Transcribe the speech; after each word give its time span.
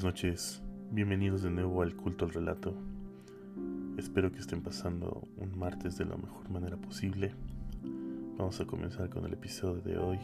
Buenas 0.00 0.14
noches, 0.14 0.62
bienvenidos 0.90 1.42
de 1.42 1.50
nuevo 1.50 1.82
al 1.82 1.94
culto 1.94 2.24
al 2.24 2.32
relato. 2.32 2.74
Espero 3.98 4.32
que 4.32 4.38
estén 4.38 4.62
pasando 4.62 5.28
un 5.36 5.58
martes 5.58 5.98
de 5.98 6.06
la 6.06 6.16
mejor 6.16 6.48
manera 6.48 6.78
posible. 6.78 7.34
Vamos 8.38 8.58
a 8.62 8.64
comenzar 8.64 9.10
con 9.10 9.26
el 9.26 9.34
episodio 9.34 9.82
de 9.82 9.98
hoy. 9.98 10.18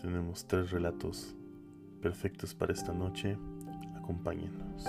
Tenemos 0.00 0.48
tres 0.48 0.72
relatos 0.72 1.36
perfectos 2.00 2.56
para 2.56 2.72
esta 2.72 2.92
noche. 2.92 3.38
Acompáñenos. 3.98 4.84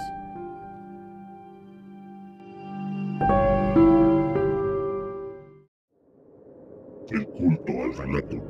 El 7.12 7.28
culto 7.28 7.74
al 7.84 7.94
relato. 7.96 8.43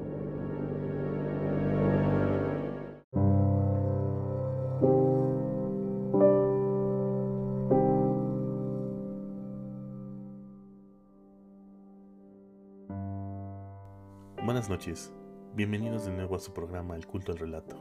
Noches, 14.84 15.14
bienvenidos 15.56 16.04
de 16.04 16.12
nuevo 16.12 16.36
a 16.36 16.40
su 16.40 16.52
programa 16.52 16.98
El 16.98 17.08
culto 17.08 17.32
al 17.32 17.38
relato. 17.38 17.78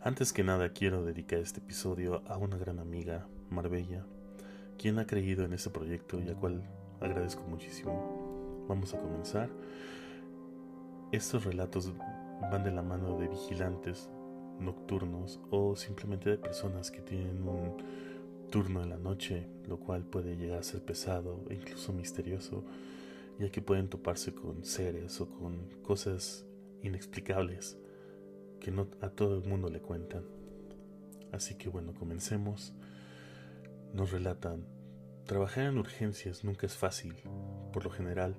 Antes 0.00 0.32
que 0.32 0.42
nada 0.42 0.70
quiero 0.70 1.04
dedicar 1.04 1.40
este 1.40 1.60
episodio 1.60 2.22
a 2.26 2.38
una 2.38 2.56
gran 2.56 2.78
amiga, 2.78 3.26
Marbella, 3.50 4.06
quien 4.78 4.98
ha 4.98 5.06
creído 5.06 5.44
en 5.44 5.52
este 5.52 5.68
proyecto 5.68 6.18
y 6.18 6.30
a 6.30 6.34
cual 6.36 6.62
agradezco 7.02 7.42
muchísimo. 7.42 8.64
Vamos 8.66 8.94
a 8.94 8.98
comenzar. 8.98 9.50
Estos 11.12 11.44
relatos 11.44 11.92
van 12.50 12.64
de 12.64 12.70
la 12.70 12.82
mano 12.82 13.18
de 13.18 13.28
vigilantes 13.28 14.08
nocturnos 14.60 15.38
o 15.50 15.76
simplemente 15.76 16.30
de 16.30 16.38
personas 16.38 16.90
que 16.90 17.02
tienen 17.02 17.46
un 17.46 17.76
turno 18.48 18.82
en 18.82 18.88
la 18.88 18.96
noche, 18.96 19.46
lo 19.68 19.78
cual 19.80 20.04
puede 20.04 20.34
llegar 20.38 20.60
a 20.60 20.62
ser 20.62 20.82
pesado 20.82 21.44
e 21.50 21.54
incluso 21.56 21.92
misterioso 21.92 22.64
ya 23.38 23.50
que 23.50 23.62
pueden 23.62 23.88
toparse 23.88 24.34
con 24.34 24.64
seres 24.64 25.20
o 25.20 25.28
con 25.28 25.68
cosas 25.82 26.46
inexplicables 26.82 27.78
que 28.60 28.70
no 28.70 28.88
a 29.00 29.10
todo 29.10 29.36
el 29.36 29.44
mundo 29.48 29.68
le 29.68 29.80
cuentan. 29.80 30.24
Así 31.32 31.56
que 31.56 31.68
bueno, 31.68 31.94
comencemos. 31.94 32.72
Nos 33.92 34.10
relatan, 34.10 34.66
trabajar 35.26 35.66
en 35.66 35.78
urgencias 35.78 36.44
nunca 36.44 36.66
es 36.66 36.74
fácil. 36.74 37.14
Por 37.72 37.84
lo 37.84 37.90
general, 37.90 38.36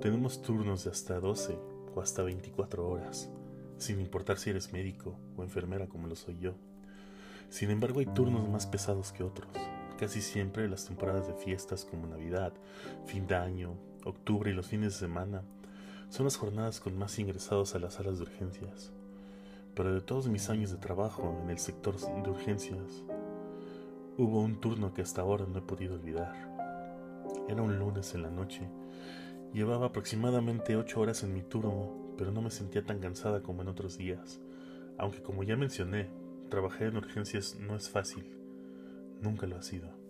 tenemos 0.00 0.42
turnos 0.42 0.84
de 0.84 0.90
hasta 0.90 1.20
12 1.20 1.58
o 1.94 2.00
hasta 2.00 2.22
24 2.22 2.86
horas, 2.88 3.30
sin 3.78 4.00
importar 4.00 4.38
si 4.38 4.50
eres 4.50 4.72
médico 4.72 5.18
o 5.36 5.42
enfermera 5.42 5.88
como 5.88 6.06
lo 6.06 6.16
soy 6.16 6.38
yo. 6.38 6.54
Sin 7.48 7.70
embargo, 7.70 8.00
hay 8.00 8.06
turnos 8.06 8.48
más 8.48 8.66
pesados 8.66 9.12
que 9.12 9.22
otros. 9.22 9.48
Casi 9.98 10.20
siempre 10.20 10.68
las 10.68 10.86
temporadas 10.86 11.28
de 11.28 11.34
fiestas 11.34 11.84
como 11.84 12.06
Navidad, 12.06 12.52
fin 13.06 13.26
de 13.26 13.36
año, 13.36 13.76
octubre 14.04 14.50
y 14.50 14.54
los 14.54 14.66
fines 14.66 14.94
de 14.94 14.98
semana 15.06 15.42
son 16.08 16.24
las 16.24 16.36
jornadas 16.36 16.80
con 16.80 16.98
más 16.98 17.18
ingresados 17.18 17.74
a 17.74 17.78
las 17.78 17.94
salas 17.94 18.18
de 18.18 18.24
urgencias. 18.24 18.92
Pero 19.74 19.94
de 19.94 20.00
todos 20.00 20.28
mis 20.28 20.50
años 20.50 20.70
de 20.70 20.76
trabajo 20.76 21.38
en 21.42 21.50
el 21.50 21.58
sector 21.58 21.96
de 21.98 22.30
urgencias, 22.30 23.04
hubo 24.18 24.40
un 24.40 24.60
turno 24.60 24.92
que 24.92 25.02
hasta 25.02 25.22
ahora 25.22 25.46
no 25.46 25.58
he 25.58 25.62
podido 25.62 25.94
olvidar. 25.94 26.34
Era 27.48 27.62
un 27.62 27.78
lunes 27.78 28.14
en 28.14 28.22
la 28.22 28.30
noche. 28.30 28.68
Llevaba 29.54 29.86
aproximadamente 29.86 30.76
ocho 30.76 31.00
horas 31.00 31.22
en 31.22 31.32
mi 31.32 31.42
turno, 31.42 32.14
pero 32.18 32.30
no 32.30 32.42
me 32.42 32.50
sentía 32.50 32.84
tan 32.84 32.98
cansada 32.98 33.42
como 33.42 33.62
en 33.62 33.68
otros 33.68 33.96
días. 33.96 34.40
Aunque 34.98 35.22
como 35.22 35.42
ya 35.42 35.56
mencioné, 35.56 36.10
trabajar 36.50 36.88
en 36.88 36.98
urgencias 36.98 37.56
no 37.58 37.74
es 37.74 37.88
fácil. 37.88 38.26
Nunca 39.22 39.46
lo 39.46 39.56
ha 39.56 39.62
sido. 39.62 40.01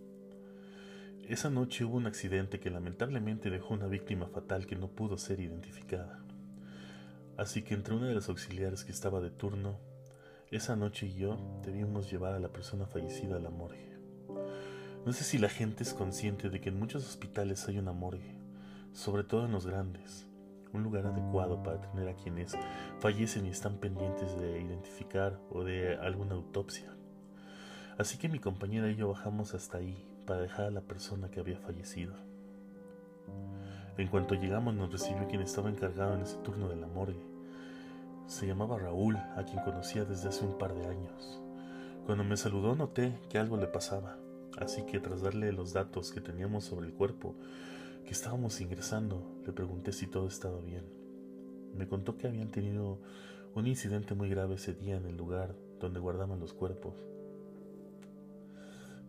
Esa 1.28 1.50
noche 1.50 1.84
hubo 1.84 1.96
un 1.96 2.06
accidente 2.06 2.58
que 2.58 2.68
lamentablemente 2.68 3.48
dejó 3.48 3.74
una 3.74 3.86
víctima 3.86 4.26
fatal 4.26 4.66
que 4.66 4.74
no 4.74 4.88
pudo 4.88 5.16
ser 5.16 5.38
identificada. 5.38 6.20
Así 7.38 7.62
que 7.62 7.74
entre 7.74 7.94
una 7.94 8.08
de 8.08 8.14
las 8.16 8.28
auxiliares 8.28 8.84
que 8.84 8.90
estaba 8.90 9.20
de 9.20 9.30
turno, 9.30 9.78
esa 10.50 10.74
noche 10.74 11.06
y 11.06 11.14
yo 11.14 11.38
debíamos 11.64 12.10
llevar 12.10 12.34
a 12.34 12.40
la 12.40 12.48
persona 12.48 12.86
fallecida 12.86 13.36
a 13.36 13.40
la 13.40 13.50
morgue. 13.50 13.96
No 15.06 15.12
sé 15.12 15.22
si 15.22 15.38
la 15.38 15.48
gente 15.48 15.84
es 15.84 15.94
consciente 15.94 16.50
de 16.50 16.60
que 16.60 16.70
en 16.70 16.78
muchos 16.78 17.08
hospitales 17.08 17.68
hay 17.68 17.78
una 17.78 17.92
morgue, 17.92 18.36
sobre 18.92 19.22
todo 19.22 19.46
en 19.46 19.52
los 19.52 19.64
grandes, 19.64 20.26
un 20.72 20.82
lugar 20.82 21.06
adecuado 21.06 21.62
para 21.62 21.80
tener 21.80 22.08
a 22.08 22.16
quienes 22.16 22.56
fallecen 22.98 23.46
y 23.46 23.50
están 23.50 23.78
pendientes 23.78 24.36
de 24.38 24.60
identificar 24.60 25.40
o 25.50 25.62
de 25.62 25.96
alguna 25.96 26.34
autopsia. 26.34 26.92
Así 27.96 28.18
que 28.18 28.28
mi 28.28 28.40
compañera 28.40 28.90
y 28.90 28.96
yo 28.96 29.08
bajamos 29.08 29.54
hasta 29.54 29.78
ahí 29.78 30.11
para 30.22 30.40
dejar 30.40 30.66
a 30.66 30.70
la 30.70 30.80
persona 30.80 31.30
que 31.30 31.40
había 31.40 31.58
fallecido. 31.58 32.14
En 33.98 34.08
cuanto 34.08 34.34
llegamos 34.34 34.74
nos 34.74 34.90
recibió 34.90 35.26
quien 35.28 35.42
estaba 35.42 35.68
encargado 35.68 36.14
en 36.14 36.22
ese 36.22 36.36
turno 36.38 36.68
de 36.68 36.76
la 36.76 36.86
morgue. 36.86 37.20
Se 38.26 38.46
llamaba 38.46 38.78
Raúl, 38.78 39.16
a 39.16 39.44
quien 39.44 39.62
conocía 39.62 40.04
desde 40.04 40.28
hace 40.28 40.44
un 40.44 40.56
par 40.56 40.74
de 40.74 40.86
años. 40.86 41.40
Cuando 42.06 42.24
me 42.24 42.36
saludó 42.36 42.74
noté 42.74 43.18
que 43.28 43.38
algo 43.38 43.56
le 43.56 43.66
pasaba, 43.66 44.16
así 44.58 44.84
que 44.86 44.98
tras 44.98 45.22
darle 45.22 45.52
los 45.52 45.72
datos 45.72 46.10
que 46.10 46.20
teníamos 46.20 46.64
sobre 46.64 46.86
el 46.86 46.94
cuerpo 46.94 47.34
que 48.04 48.12
estábamos 48.12 48.60
ingresando, 48.60 49.22
le 49.46 49.52
pregunté 49.52 49.92
si 49.92 50.06
todo 50.06 50.26
estaba 50.26 50.60
bien. 50.60 50.84
Me 51.74 51.86
contó 51.86 52.16
que 52.16 52.26
habían 52.26 52.50
tenido 52.50 52.98
un 53.54 53.66
incidente 53.66 54.14
muy 54.14 54.28
grave 54.28 54.54
ese 54.54 54.74
día 54.74 54.96
en 54.96 55.06
el 55.06 55.16
lugar 55.16 55.54
donde 55.78 56.00
guardaban 56.00 56.40
los 56.40 56.54
cuerpos 56.54 56.94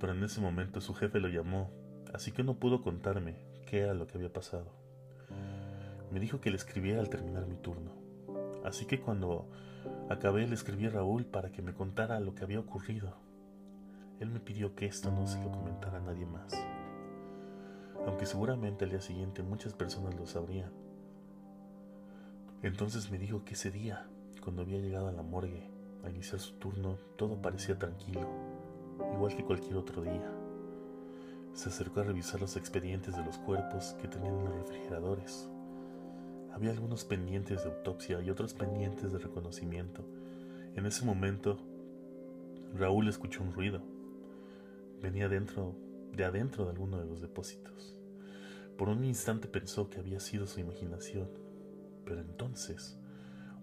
pero 0.04 0.12
en 0.12 0.24
ese 0.26 0.42
momento 0.42 0.82
su 0.82 0.94
jefe 0.94 1.22
lo 1.22 1.30
llamó, 1.30 1.72
así 2.14 2.34
que 2.34 2.44
no 2.44 2.56
pudo 2.56 2.82
contarme 2.82 3.38
qué 3.66 3.80
era 3.80 3.94
lo 3.94 4.06
que 4.06 4.18
había 4.18 4.34
pasado. 4.34 4.66
Me 6.12 6.20
dijo 6.20 6.42
que 6.42 6.50
le 6.50 6.58
escribiera 6.58 7.00
al 7.00 7.08
terminar 7.08 7.48
mi 7.48 7.56
turno, 7.56 7.94
así 8.66 8.86
que 8.86 9.00
cuando 9.00 9.48
acabé 10.10 10.46
le 10.46 10.56
escribí 10.56 10.88
a 10.88 10.90
Raúl 10.90 11.24
para 11.24 11.54
que 11.54 11.62
me 11.62 11.74
contara 11.74 12.20
lo 12.20 12.36
que 12.36 12.44
había 12.44 12.60
ocurrido. 12.60 13.16
Él 14.20 14.30
me 14.30 14.42
pidió 14.42 14.76
que 14.76 14.88
esto 14.88 15.10
no 15.10 15.26
se 15.26 15.42
lo 15.42 15.54
comentara 15.54 16.00
a 16.00 16.02
nadie 16.02 16.26
más, 16.26 16.54
aunque 18.06 18.26
seguramente 18.26 18.84
al 18.84 18.92
día 18.92 19.00
siguiente 19.00 19.42
muchas 19.42 19.74
personas 19.74 20.16
lo 20.16 20.26
sabrían. 20.26 20.74
Entonces 22.62 23.10
me 23.10 23.18
dijo 23.18 23.46
que 23.46 23.54
ese 23.54 23.72
día, 23.72 24.06
cuando 24.44 24.64
había 24.64 24.80
llegado 24.80 25.08
a 25.08 25.14
la 25.14 25.24
morgue 25.24 25.72
a 26.04 26.10
iniciar 26.10 26.42
su 26.42 26.56
turno, 26.56 26.98
todo 27.16 27.42
parecía 27.42 27.80
tranquilo 27.80 28.53
igual 29.14 29.36
que 29.36 29.44
cualquier 29.44 29.78
otro 29.78 30.02
día. 30.02 30.32
Se 31.54 31.70
acercó 31.70 32.00
a 32.00 32.04
revisar 32.04 32.42
los 32.42 32.56
expedientes 32.58 33.16
de 33.16 33.24
los 33.24 33.38
cuerpos 33.38 33.96
que 34.02 34.08
tenían 34.08 34.38
en 34.40 34.46
los 34.46 34.56
refrigeradores. 34.56 35.50
Había 36.52 36.72
algunos 36.72 37.06
pendientes 37.06 37.64
de 37.64 37.70
autopsia 37.70 38.22
y 38.22 38.30
otros 38.30 38.54
pendientes 38.54 39.12
de 39.12 39.20
reconocimiento. 39.20 40.06
En 40.76 40.86
ese 40.86 41.06
momento, 41.06 41.60
Raúl 42.74 43.08
escuchó 43.08 43.44
un 43.44 43.54
ruido. 43.54 43.82
Venía 45.02 45.30
dentro, 45.30 45.76
de 46.12 46.26
adentro 46.26 46.66
de 46.66 46.72
alguno 46.72 47.00
de 47.00 47.06
los 47.06 47.22
depósitos. 47.22 47.96
Por 48.78 48.90
un 48.90 49.04
instante 49.04 49.48
pensó 49.48 49.90
que 49.90 50.00
había 50.00 50.20
sido 50.20 50.48
su 50.48 50.60
imaginación, 50.60 51.30
pero 52.06 52.22
entonces 52.22 52.98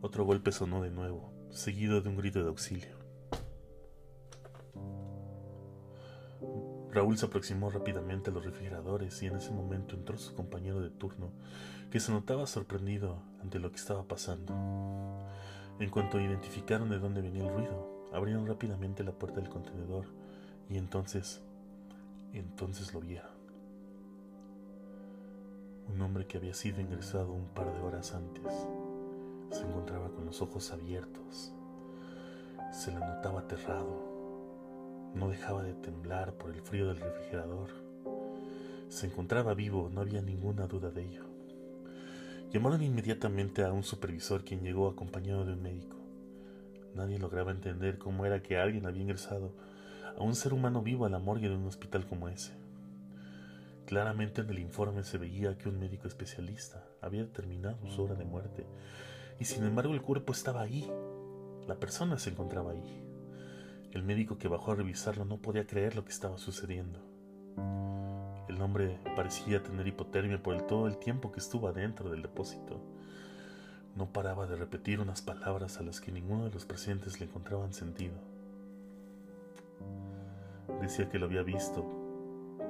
otro 0.01 0.25
golpe 0.25 0.53
sonó 0.53 0.83
de 0.83 0.91
nuevo, 0.91 1.33
seguido 1.51 2.01
de 2.01 2.09
un 2.09 2.17
grito 2.17 2.41
de 2.43 2.49
auxilio. 2.49 3.00
Raúl 6.93 7.17
se 7.17 7.27
aproximó 7.27 7.71
rápidamente 7.71 8.31
a 8.31 8.33
los 8.33 8.45
refrigeradores 8.45 9.23
y 9.23 9.27
en 9.27 9.37
ese 9.37 9.53
momento 9.53 9.95
entró 9.95 10.19
su 10.19 10.35
compañero 10.35 10.81
de 10.81 10.91
turno, 10.91 11.31
que 11.91 12.01
se 12.01 12.11
notaba 12.11 12.47
sorprendido 12.47 13.23
ante 13.41 13.61
lo 13.61 13.71
que 13.71 13.77
estaba 13.77 14.03
pasando. 14.05 14.55
En 15.79 15.89
cuanto 15.91 16.21
identificaron 16.21 16.91
de 16.91 16.99
dónde 16.99 17.23
venía 17.23 17.45
el 17.45 17.55
ruido, 17.55 18.09
abrieron 18.13 18.47
rápidamente 18.47 19.05
la 19.05 19.13
puerta 19.13 19.41
del 19.41 19.51
contenedor 19.51 20.07
y 20.69 20.79
entonces, 20.79 21.41
entonces 22.33 22.93
lo 22.93 23.01
vieron. 23.01 23.31
Un 25.89 26.01
hombre 26.03 26.27
que 26.27 26.39
había 26.39 26.55
sido 26.55 26.81
ingresado 26.81 27.33
un 27.33 27.47
par 27.47 27.73
de 27.73 27.81
horas 27.81 28.15
antes 28.15 28.53
se 29.51 29.63
encontraba 29.63 30.11
con 30.11 30.27
los 30.27 30.43
ojos 30.43 30.73
abiertos. 30.73 31.53
Se 32.73 32.91
le 32.91 32.99
notaba 32.99 33.41
aterrado 33.41 34.10
no 35.15 35.29
dejaba 35.29 35.63
de 35.63 35.75
temblar 35.75 36.35
por 36.35 36.51
el 36.51 36.61
frío 36.63 36.89
del 36.89 37.01
refrigerador. 37.01 37.71
Se 38.89 39.07
encontraba 39.07 39.55
vivo, 39.55 39.91
no 39.93 40.01
había 40.01 40.23
ninguna 40.23 40.67
duda 40.67 40.91
de 40.91 41.03
ello. 41.03 41.25
Llamaron 42.53 42.83
inmediatamente 42.83 43.63
a 43.63 43.73
un 43.73 43.85
supervisor 43.85 44.45
quien 44.45 44.63
llegó 44.63 44.89
acompañado 44.89 45.45
de 45.45 45.53
un 45.53 45.63
médico. 45.63 45.97
Nadie 46.95 47.19
lograba 47.19 47.53
entender 47.53 47.99
cómo 47.99 48.27
era 48.27 48.43
que 48.43 48.59
alguien 48.59 48.87
había 48.87 49.03
ingresado 49.03 49.53
a 50.17 50.23
un 50.23 50.35
ser 50.35 50.53
humano 50.53 50.83
vivo 50.83 51.07
a 51.07 51.09
la 51.09 51.21
morgue 51.21 51.49
de 51.49 51.55
un 51.55 51.67
hospital 51.67 52.07
como 52.07 52.29
ese. 52.29 52.53
Claramente 53.87 54.41
en 54.41 54.51
el 54.51 54.59
informe 54.59 55.05
se 55.05 55.19
veía 55.19 55.57
que 55.57 55.69
un 55.69 55.79
médico 55.79 56.09
especialista 56.09 56.85
había 57.01 57.23
determinado 57.23 57.89
su 57.89 58.03
hora 58.03 58.15
de 58.15 58.25
muerte 58.25 58.67
y 59.39 59.45
sin 59.45 59.65
embargo 59.65 59.95
el 59.95 60.03
cuerpo 60.03 60.33
estaba 60.33 60.63
ahí. 60.63 60.91
La 61.67 61.77
persona 61.77 62.19
se 62.19 62.31
encontraba 62.31 62.73
ahí. 62.73 63.10
El 63.93 64.05
médico 64.05 64.39
que 64.39 64.47
bajó 64.47 64.71
a 64.71 64.77
revisarlo 64.77 65.25
no 65.25 65.39
podía 65.39 65.67
creer 65.67 65.97
lo 65.97 66.05
que 66.05 66.13
estaba 66.13 66.39
sucediendo. 66.39 67.01
El 68.49 68.63
hombre 68.63 69.01
parecía 69.17 69.65
tener 69.65 69.87
hipotermia 69.87 70.41
por 70.41 70.55
el 70.55 70.65
todo 70.65 70.87
el 70.87 70.97
tiempo 70.97 71.33
que 71.33 71.41
estuvo 71.41 71.67
adentro 71.67 72.09
del 72.09 72.23
depósito. 72.23 72.81
No 73.97 74.13
paraba 74.13 74.47
de 74.47 74.55
repetir 74.55 75.01
unas 75.01 75.23
palabras 75.23 75.79
a 75.79 75.83
las 75.83 76.01
que 76.01 76.13
ninguno 76.13 76.45
de 76.45 76.53
los 76.53 76.67
presentes 76.67 77.19
le 77.19 77.27
encontraban 77.27 77.73
sentido. 77.73 78.15
Decía 80.81 81.09
que 81.09 81.19
lo 81.19 81.27
había 81.27 81.43
visto, 81.43 81.85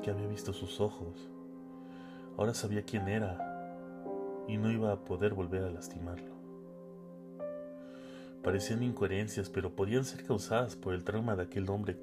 que 0.02 0.10
había 0.10 0.26
visto 0.26 0.54
sus 0.54 0.80
ojos. 0.80 1.28
Ahora 2.38 2.54
sabía 2.54 2.82
quién 2.82 3.08
era 3.08 3.38
y 4.48 4.56
no 4.56 4.70
iba 4.70 4.90
a 4.90 5.04
poder 5.04 5.34
volver 5.34 5.64
a 5.64 5.70
lastimarlo. 5.70 6.39
Parecían 8.42 8.82
incoherencias, 8.82 9.50
pero 9.50 9.74
podían 9.76 10.04
ser 10.04 10.24
causadas 10.24 10.74
por 10.74 10.94
el 10.94 11.04
trauma 11.04 11.36
de 11.36 11.42
aquel 11.42 11.68
hombre 11.68 11.98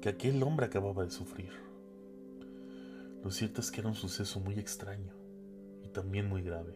que 0.00 0.08
aquel 0.08 0.42
hombre 0.42 0.66
acababa 0.66 1.04
de 1.04 1.10
sufrir. 1.10 1.50
Lo 3.22 3.30
cierto 3.30 3.60
es 3.60 3.70
que 3.70 3.80
era 3.80 3.88
un 3.88 3.94
suceso 3.94 4.40
muy 4.40 4.58
extraño 4.58 5.12
y 5.82 5.88
también 5.88 6.28
muy 6.28 6.42
grave. 6.42 6.74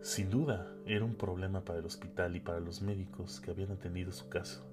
Sin 0.00 0.30
duda, 0.30 0.72
era 0.86 1.04
un 1.04 1.14
problema 1.14 1.64
para 1.64 1.80
el 1.80 1.86
hospital 1.86 2.36
y 2.36 2.40
para 2.40 2.60
los 2.60 2.82
médicos 2.82 3.40
que 3.40 3.50
habían 3.50 3.72
atendido 3.72 4.12
su 4.12 4.28
caso. 4.28 4.64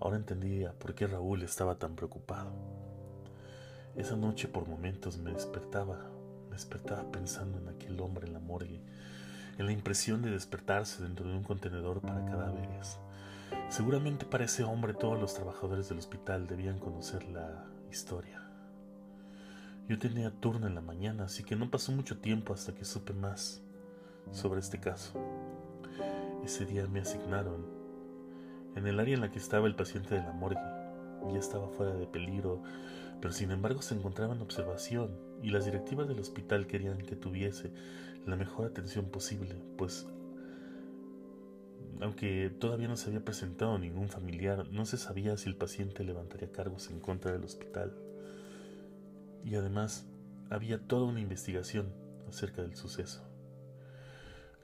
Ahora 0.00 0.16
entendía 0.16 0.72
por 0.72 0.94
qué 0.94 1.06
Raúl 1.06 1.42
estaba 1.42 1.78
tan 1.78 1.96
preocupado. 1.96 2.52
Esa 3.94 4.16
noche 4.16 4.48
por 4.48 4.68
momentos 4.68 5.18
me 5.18 5.32
despertaba, 5.32 5.98
despertaba 6.50 7.10
pensando 7.10 7.58
en 7.58 7.68
aquel 7.68 8.00
hombre 8.00 8.26
en 8.26 8.32
la 8.32 8.40
morgue 8.40 8.80
en 9.58 9.66
la 9.66 9.72
impresión 9.72 10.22
de 10.22 10.30
despertarse 10.30 11.02
dentro 11.02 11.28
de 11.28 11.36
un 11.36 11.42
contenedor 11.42 12.00
para 12.00 12.24
cadáveres. 12.24 12.98
Seguramente 13.68 14.24
para 14.24 14.44
ese 14.44 14.64
hombre 14.64 14.94
todos 14.94 15.20
los 15.20 15.34
trabajadores 15.34 15.88
del 15.88 15.98
hospital 15.98 16.46
debían 16.46 16.78
conocer 16.78 17.28
la 17.28 17.66
historia. 17.90 18.42
Yo 19.88 19.98
tenía 19.98 20.30
turno 20.30 20.66
en 20.66 20.74
la 20.74 20.80
mañana, 20.80 21.24
así 21.24 21.42
que 21.42 21.56
no 21.56 21.70
pasó 21.70 21.92
mucho 21.92 22.18
tiempo 22.18 22.52
hasta 22.52 22.74
que 22.74 22.84
supe 22.84 23.12
más 23.12 23.62
sobre 24.30 24.60
este 24.60 24.78
caso. 24.78 25.18
Ese 26.44 26.64
día 26.64 26.86
me 26.86 27.00
asignaron 27.00 27.66
en 28.76 28.86
el 28.86 29.00
área 29.00 29.14
en 29.14 29.22
la 29.22 29.30
que 29.30 29.38
estaba 29.38 29.66
el 29.66 29.74
paciente 29.74 30.14
de 30.14 30.22
la 30.22 30.32
morgue. 30.32 30.60
Ya 31.32 31.38
estaba 31.38 31.68
fuera 31.68 31.94
de 31.94 32.06
peligro, 32.06 32.62
pero 33.20 33.32
sin 33.32 33.50
embargo 33.50 33.82
se 33.82 33.94
encontraba 33.94 34.34
en 34.34 34.42
observación 34.42 35.27
y 35.42 35.50
las 35.50 35.64
directivas 35.64 36.08
del 36.08 36.20
hospital 36.20 36.66
querían 36.66 36.98
que 36.98 37.16
tuviese 37.16 37.70
la 38.26 38.36
mejor 38.36 38.66
atención 38.66 39.06
posible, 39.06 39.54
pues 39.76 40.06
aunque 42.00 42.50
todavía 42.50 42.88
no 42.88 42.96
se 42.96 43.08
había 43.08 43.24
presentado 43.24 43.78
ningún 43.78 44.08
familiar, 44.08 44.68
no 44.70 44.86
se 44.86 44.96
sabía 44.96 45.36
si 45.36 45.48
el 45.48 45.56
paciente 45.56 46.04
levantaría 46.04 46.52
cargos 46.52 46.90
en 46.90 47.00
contra 47.00 47.32
del 47.32 47.44
hospital. 47.44 47.92
Y 49.44 49.56
además, 49.56 50.06
había 50.50 50.78
toda 50.78 51.04
una 51.04 51.20
investigación 51.20 51.92
acerca 52.28 52.62
del 52.62 52.76
suceso. 52.76 53.22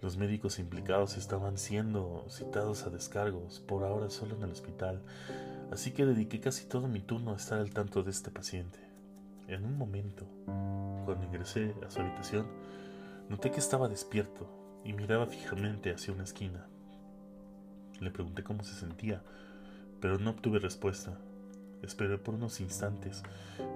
Los 0.00 0.16
médicos 0.16 0.58
implicados 0.58 1.16
estaban 1.16 1.56
siendo 1.56 2.26
citados 2.28 2.84
a 2.84 2.90
descargos, 2.90 3.60
por 3.60 3.84
ahora 3.84 4.10
solo 4.10 4.36
en 4.36 4.42
el 4.42 4.52
hospital, 4.52 5.00
así 5.72 5.92
que 5.92 6.04
dediqué 6.04 6.40
casi 6.40 6.66
todo 6.66 6.88
mi 6.88 7.00
turno 7.00 7.32
a 7.32 7.36
estar 7.36 7.58
al 7.58 7.72
tanto 7.72 8.02
de 8.02 8.10
este 8.10 8.30
paciente. 8.30 8.83
En 9.48 9.64
un 9.64 9.76
momento, 9.76 10.26
cuando 11.04 11.24
ingresé 11.24 11.74
a 11.86 11.90
su 11.90 12.00
habitación, 12.00 12.46
Noté 13.28 13.50
que 13.50 13.58
estaba 13.58 13.88
despierto 13.88 14.46
y 14.84 14.92
miraba 14.92 15.26
fijamente 15.26 15.90
hacia 15.90 16.12
una 16.12 16.24
esquina. 16.24 16.66
Le 18.00 18.10
pregunté 18.10 18.42
cómo 18.42 18.62
se 18.62 18.74
sentía, 18.74 19.22
pero 20.00 20.18
no 20.18 20.30
obtuve 20.30 20.58
respuesta. 20.58 21.18
Esperé 21.82 22.18
por 22.18 22.34
unos 22.34 22.60
instantes 22.60 23.22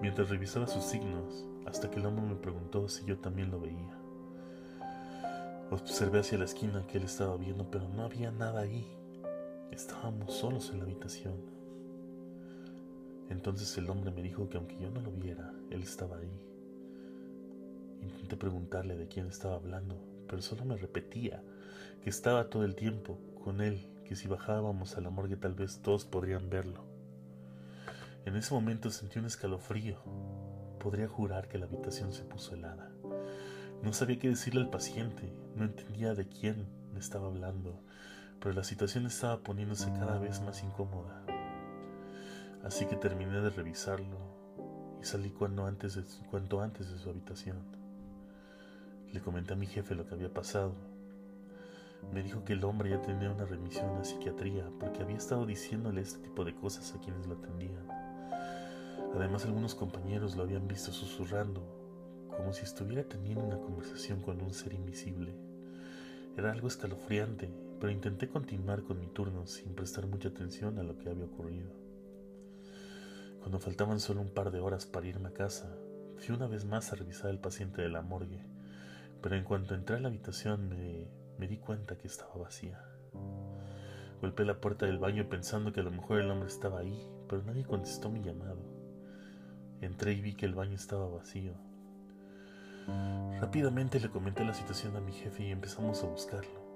mientras 0.02 0.28
revisaba 0.28 0.66
sus 0.66 0.84
signos 0.84 1.46
hasta 1.66 1.90
que 1.90 1.98
el 1.98 2.06
hombre 2.06 2.26
me 2.26 2.34
preguntó 2.34 2.88
si 2.90 3.06
yo 3.06 3.18
también 3.18 3.50
lo 3.50 3.58
veía. 3.58 3.98
Observé 5.70 6.20
hacia 6.20 6.38
la 6.38 6.44
esquina 6.44 6.86
que 6.86 6.98
él 6.98 7.04
estaba 7.04 7.36
viendo, 7.38 7.70
pero 7.70 7.88
no 7.88 8.02
había 8.02 8.30
nada 8.30 8.60
ahí. 8.60 8.86
Estábamos 9.70 10.34
solos 10.34 10.70
en 10.70 10.78
la 10.78 10.84
habitación. 10.84 11.57
Entonces 13.30 13.76
el 13.78 13.90
hombre 13.90 14.10
me 14.10 14.22
dijo 14.22 14.48
que 14.48 14.56
aunque 14.56 14.78
yo 14.78 14.90
no 14.90 15.00
lo 15.00 15.10
viera, 15.12 15.52
él 15.70 15.82
estaba 15.82 16.18
ahí. 16.18 16.40
Intenté 18.02 18.36
preguntarle 18.36 18.96
de 18.96 19.08
quién 19.08 19.26
estaba 19.26 19.56
hablando, 19.56 20.00
pero 20.28 20.42
solo 20.42 20.64
me 20.64 20.76
repetía 20.76 21.42
que 22.02 22.10
estaba 22.10 22.48
todo 22.48 22.64
el 22.64 22.74
tiempo 22.74 23.18
con 23.42 23.60
él, 23.60 23.86
que 24.04 24.16
si 24.16 24.28
bajábamos 24.28 24.96
a 24.96 25.00
la 25.00 25.10
morgue 25.10 25.36
tal 25.36 25.54
vez 25.54 25.80
todos 25.82 26.04
podrían 26.04 26.48
verlo. 26.48 26.84
En 28.24 28.36
ese 28.36 28.52
momento 28.54 28.90
sentí 28.90 29.18
un 29.18 29.24
escalofrío. 29.24 29.96
Podría 30.78 31.08
jurar 31.08 31.48
que 31.48 31.58
la 31.58 31.66
habitación 31.66 32.12
se 32.12 32.24
puso 32.24 32.54
helada. 32.54 32.90
No 33.82 33.92
sabía 33.92 34.18
qué 34.18 34.28
decirle 34.28 34.60
al 34.60 34.70
paciente, 34.70 35.32
no 35.54 35.64
entendía 35.64 36.14
de 36.14 36.28
quién 36.28 36.66
me 36.92 37.00
estaba 37.00 37.28
hablando, 37.28 37.80
pero 38.40 38.54
la 38.54 38.64
situación 38.64 39.06
estaba 39.06 39.38
poniéndose 39.38 39.86
cada 39.92 40.18
vez 40.18 40.40
más 40.42 40.62
incómoda. 40.62 41.24
Así 42.68 42.84
que 42.84 42.96
terminé 42.96 43.40
de 43.40 43.48
revisarlo 43.48 44.18
y 45.00 45.04
salí 45.06 45.30
cuanto 45.30 45.64
antes 45.64 45.94
de, 45.94 46.04
su 46.98 47.08
habitación. 47.08 47.56
Le 49.10 49.22
comenté 49.22 49.54
a 49.54 49.56
mi 49.56 49.66
jefe 49.66 49.94
lo 49.94 50.06
que 50.06 50.14
había 50.14 50.34
pasado. 50.34 50.74
Me 52.12 52.22
dijo 52.22 52.44
que 52.44 52.52
el 52.52 52.62
hombre 52.64 52.90
ya 52.90 53.00
tenía 53.00 53.32
una 53.32 53.46
remisión 53.46 53.96
a 53.96 54.04
psiquiatría 54.04 54.70
porque 54.78 55.00
había 55.00 55.16
estado 55.16 55.46
diciéndole 55.46 56.02
este 56.02 56.18
tipo 56.18 56.44
de 56.44 56.54
cosas 56.54 56.94
a 56.94 57.00
quienes 57.00 57.26
lo 57.26 57.36
atendían. 57.36 57.88
Además 59.16 59.46
algunos 59.46 59.74
compañeros 59.74 60.36
lo 60.36 60.42
habían 60.42 60.68
visto 60.68 60.92
susurrando, 60.92 61.62
como 62.36 62.52
si 62.52 62.64
estuviera 62.64 63.02
teniendo 63.02 63.44
una 63.44 63.56
conversación 63.56 64.20
con 64.20 64.42
un 64.42 64.52
ser 64.52 64.74
invisible. 64.74 65.34
Era 66.36 66.52
algo 66.52 66.68
escalofriante, 66.68 67.50
pero 67.80 67.90
intenté 67.90 68.28
continuar 68.28 68.82
con 68.82 69.00
mi 69.00 69.06
turno 69.06 69.46
sin 69.46 69.74
prestar 69.74 70.06
mucha 70.06 70.28
atención 70.28 70.78
a 70.78 70.82
lo 70.82 70.98
que 70.98 71.08
había 71.08 71.24
ocurrido. 71.24 71.87
Cuando 73.40 73.58
faltaban 73.58 74.00
solo 74.00 74.20
un 74.20 74.34
par 74.34 74.50
de 74.50 74.60
horas 74.60 74.86
para 74.86 75.06
irme 75.06 75.28
a 75.28 75.34
casa, 75.34 75.74
fui 76.16 76.34
una 76.34 76.46
vez 76.46 76.64
más 76.64 76.92
a 76.92 76.96
revisar 76.96 77.30
al 77.30 77.40
paciente 77.40 77.82
de 77.82 77.88
la 77.88 78.02
morgue 78.02 78.44
pero 79.20 79.36
en 79.36 79.44
cuanto 79.44 79.74
entré 79.74 79.96
a 79.96 80.00
la 80.00 80.08
habitación 80.08 80.68
me, 80.68 81.48
di 81.48 81.56
cuenta 81.58 81.96
que 81.96 82.06
estaba 82.06 82.34
vacía. 82.36 82.80
Golpeé 84.20 84.46
la 84.46 84.60
puerta 84.60 84.86
del 84.86 84.98
baño 84.98 85.28
pensando 85.28 85.72
que 85.72 85.80
a 85.80 85.84
lo 85.84 85.90
mejor 85.90 86.20
el 86.20 86.30
hombre 86.30 86.48
estaba 86.48 86.80
ahí, 86.80 87.08
pero 87.28 87.42
nadie 87.42 87.64
contestó 87.64 88.10
mi 88.10 88.22
llamado. 88.22 88.58
Entré 89.80 90.12
y 90.12 90.20
vi 90.20 90.34
que 90.34 90.46
el 90.46 90.54
baño 90.54 90.74
estaba 90.74 91.08
vacío. 91.08 91.54
Rápidamente 93.40 94.00
le 94.00 94.08
comenté 94.08 94.44
la 94.44 94.54
situación 94.54 94.96
a 94.96 95.00
mi 95.00 95.12
jefe 95.12 95.44
y 95.44 95.50
empezamos 95.50 96.02
a 96.02 96.06
buscarlo. 96.06 96.66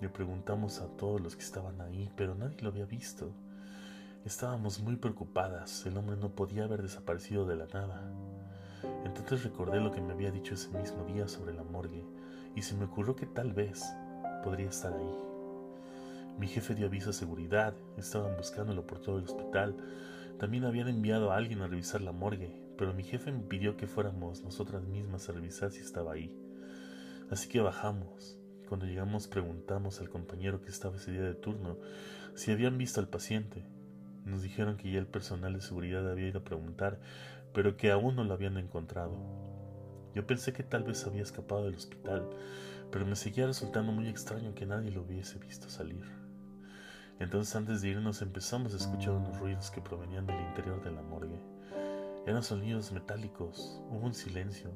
Le 0.00 0.08
preguntamos 0.08 0.80
a 0.80 0.88
todos 0.96 1.20
los 1.20 1.34
que 1.34 1.42
estaban 1.42 1.80
ahí, 1.80 2.10
pero 2.16 2.34
nadie 2.34 2.60
lo 2.60 2.68
había 2.68 2.84
visto. 2.84 3.32
Estábamos 4.24 4.78
muy 4.78 4.94
preocupadas, 4.94 5.84
el 5.84 5.96
hombre 5.96 6.16
no 6.16 6.30
podía 6.36 6.62
haber 6.62 6.80
desaparecido 6.80 7.44
de 7.44 7.56
la 7.56 7.66
nada. 7.66 8.08
Entonces 9.04 9.42
recordé 9.42 9.80
lo 9.80 9.90
que 9.90 10.00
me 10.00 10.12
había 10.12 10.30
dicho 10.30 10.54
ese 10.54 10.70
mismo 10.78 11.04
día 11.04 11.26
sobre 11.26 11.52
la 11.52 11.64
morgue 11.64 12.06
y 12.54 12.62
se 12.62 12.76
me 12.76 12.84
ocurrió 12.84 13.16
que 13.16 13.26
tal 13.26 13.52
vez 13.52 13.82
podría 14.44 14.68
estar 14.68 14.92
ahí. 14.92 15.14
Mi 16.38 16.46
jefe 16.46 16.76
dio 16.76 16.86
aviso 16.86 17.10
a 17.10 17.14
seguridad, 17.14 17.74
estaban 17.96 18.36
buscándolo 18.36 18.86
por 18.86 19.00
todo 19.00 19.18
el 19.18 19.24
hospital. 19.24 19.76
También 20.38 20.66
habían 20.66 20.86
enviado 20.86 21.32
a 21.32 21.36
alguien 21.36 21.60
a 21.60 21.66
revisar 21.66 22.00
la 22.00 22.12
morgue, 22.12 22.62
pero 22.78 22.94
mi 22.94 23.02
jefe 23.02 23.32
me 23.32 23.42
pidió 23.42 23.76
que 23.76 23.88
fuéramos 23.88 24.44
nosotras 24.44 24.84
mismas 24.84 25.28
a 25.28 25.32
revisar 25.32 25.72
si 25.72 25.80
estaba 25.80 26.12
ahí. 26.12 26.38
Así 27.28 27.48
que 27.48 27.60
bajamos. 27.60 28.38
Cuando 28.68 28.86
llegamos 28.86 29.26
preguntamos 29.26 30.00
al 30.00 30.10
compañero 30.10 30.62
que 30.62 30.70
estaba 30.70 30.96
ese 30.96 31.10
día 31.10 31.22
de 31.22 31.34
turno 31.34 31.78
si 32.36 32.52
habían 32.52 32.78
visto 32.78 33.00
al 33.00 33.08
paciente. 33.08 33.66
Nos 34.24 34.42
dijeron 34.42 34.76
que 34.76 34.90
ya 34.90 34.98
el 34.98 35.06
personal 35.06 35.54
de 35.54 35.60
seguridad 35.60 36.08
había 36.10 36.28
ido 36.28 36.40
a 36.40 36.44
preguntar, 36.44 37.00
pero 37.52 37.76
que 37.76 37.90
aún 37.90 38.16
no 38.16 38.24
lo 38.24 38.34
habían 38.34 38.56
encontrado. 38.56 39.16
Yo 40.14 40.26
pensé 40.26 40.52
que 40.52 40.62
tal 40.62 40.84
vez 40.84 41.06
había 41.06 41.22
escapado 41.22 41.64
del 41.64 41.74
hospital, 41.74 42.28
pero 42.90 43.06
me 43.06 43.16
seguía 43.16 43.46
resultando 43.46 43.92
muy 43.92 44.08
extraño 44.08 44.54
que 44.54 44.66
nadie 44.66 44.90
lo 44.90 45.02
hubiese 45.02 45.38
visto 45.38 45.68
salir. 45.68 46.04
Entonces 47.18 47.54
antes 47.56 47.82
de 47.82 47.88
irnos 47.88 48.20
empezamos 48.20 48.74
a 48.74 48.76
escuchar 48.76 49.14
unos 49.14 49.38
ruidos 49.38 49.70
que 49.70 49.80
provenían 49.80 50.26
del 50.26 50.40
interior 50.40 50.82
de 50.82 50.92
la 50.92 51.02
morgue. 51.02 51.40
Eran 52.26 52.42
sonidos 52.42 52.92
metálicos, 52.92 53.80
hubo 53.90 54.06
un 54.06 54.14
silencio. 54.14 54.70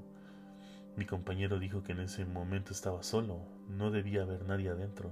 Mi 0.96 1.04
compañero 1.04 1.58
dijo 1.58 1.82
que 1.82 1.92
en 1.92 2.00
ese 2.00 2.24
momento 2.24 2.72
estaba 2.72 3.02
solo, 3.02 3.40
no 3.68 3.90
debía 3.90 4.22
haber 4.22 4.44
nadie 4.44 4.70
adentro. 4.70 5.10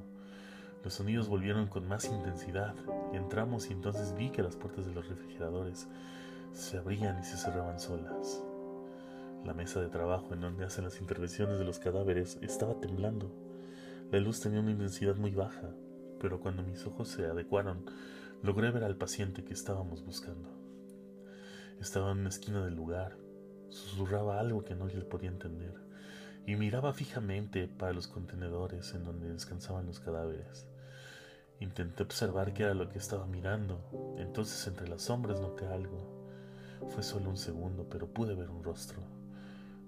Los 0.84 0.94
sonidos 0.94 1.28
volvieron 1.28 1.66
con 1.66 1.88
más 1.88 2.04
intensidad. 2.04 2.74
Entramos 3.12 3.70
y 3.70 3.72
entonces 3.72 4.14
vi 4.14 4.30
que 4.30 4.42
las 4.42 4.56
puertas 4.56 4.86
de 4.86 4.92
los 4.92 5.08
refrigeradores 5.08 5.88
se 6.52 6.78
abrían 6.78 7.18
y 7.18 7.24
se 7.24 7.36
cerraban 7.36 7.80
solas. 7.80 8.42
La 9.44 9.54
mesa 9.54 9.80
de 9.80 9.88
trabajo 9.88 10.34
en 10.34 10.40
donde 10.40 10.64
hacen 10.64 10.84
las 10.84 11.00
intervenciones 11.00 11.58
de 11.58 11.64
los 11.64 11.78
cadáveres 11.78 12.38
estaba 12.42 12.78
temblando. 12.80 13.32
La 14.12 14.20
luz 14.20 14.40
tenía 14.40 14.60
una 14.60 14.70
intensidad 14.70 15.16
muy 15.16 15.32
baja, 15.32 15.70
pero 16.20 16.38
cuando 16.40 16.62
mis 16.62 16.86
ojos 16.86 17.08
se 17.08 17.26
adecuaron, 17.26 17.84
Logré 18.44 18.70
ver 18.70 18.84
al 18.84 18.98
paciente 18.98 19.42
que 19.42 19.54
estábamos 19.54 20.04
buscando. 20.04 20.50
Estaba 21.80 22.12
en 22.12 22.18
una 22.18 22.28
esquina 22.28 22.62
del 22.62 22.74
lugar, 22.74 23.16
susurraba 23.70 24.38
algo 24.38 24.64
que 24.64 24.74
no 24.74 24.86
le 24.86 25.00
podía 25.00 25.30
entender 25.30 25.72
y 26.46 26.54
miraba 26.56 26.92
fijamente 26.92 27.68
para 27.68 27.94
los 27.94 28.06
contenedores 28.06 28.92
en 28.92 29.04
donde 29.04 29.32
descansaban 29.32 29.86
los 29.86 29.98
cadáveres. 29.98 30.68
Intenté 31.60 32.02
observar 32.02 32.52
qué 32.52 32.64
era 32.64 32.74
lo 32.74 32.88
que 32.88 32.98
estaba 32.98 33.26
mirando, 33.26 33.80
entonces 34.18 34.66
entre 34.66 34.88
las 34.88 35.02
sombras 35.02 35.40
noté 35.40 35.66
algo. 35.66 36.14
Fue 36.88 37.02
solo 37.02 37.30
un 37.30 37.36
segundo, 37.36 37.88
pero 37.88 38.12
pude 38.12 38.34
ver 38.34 38.50
un 38.50 38.62
rostro. 38.62 39.00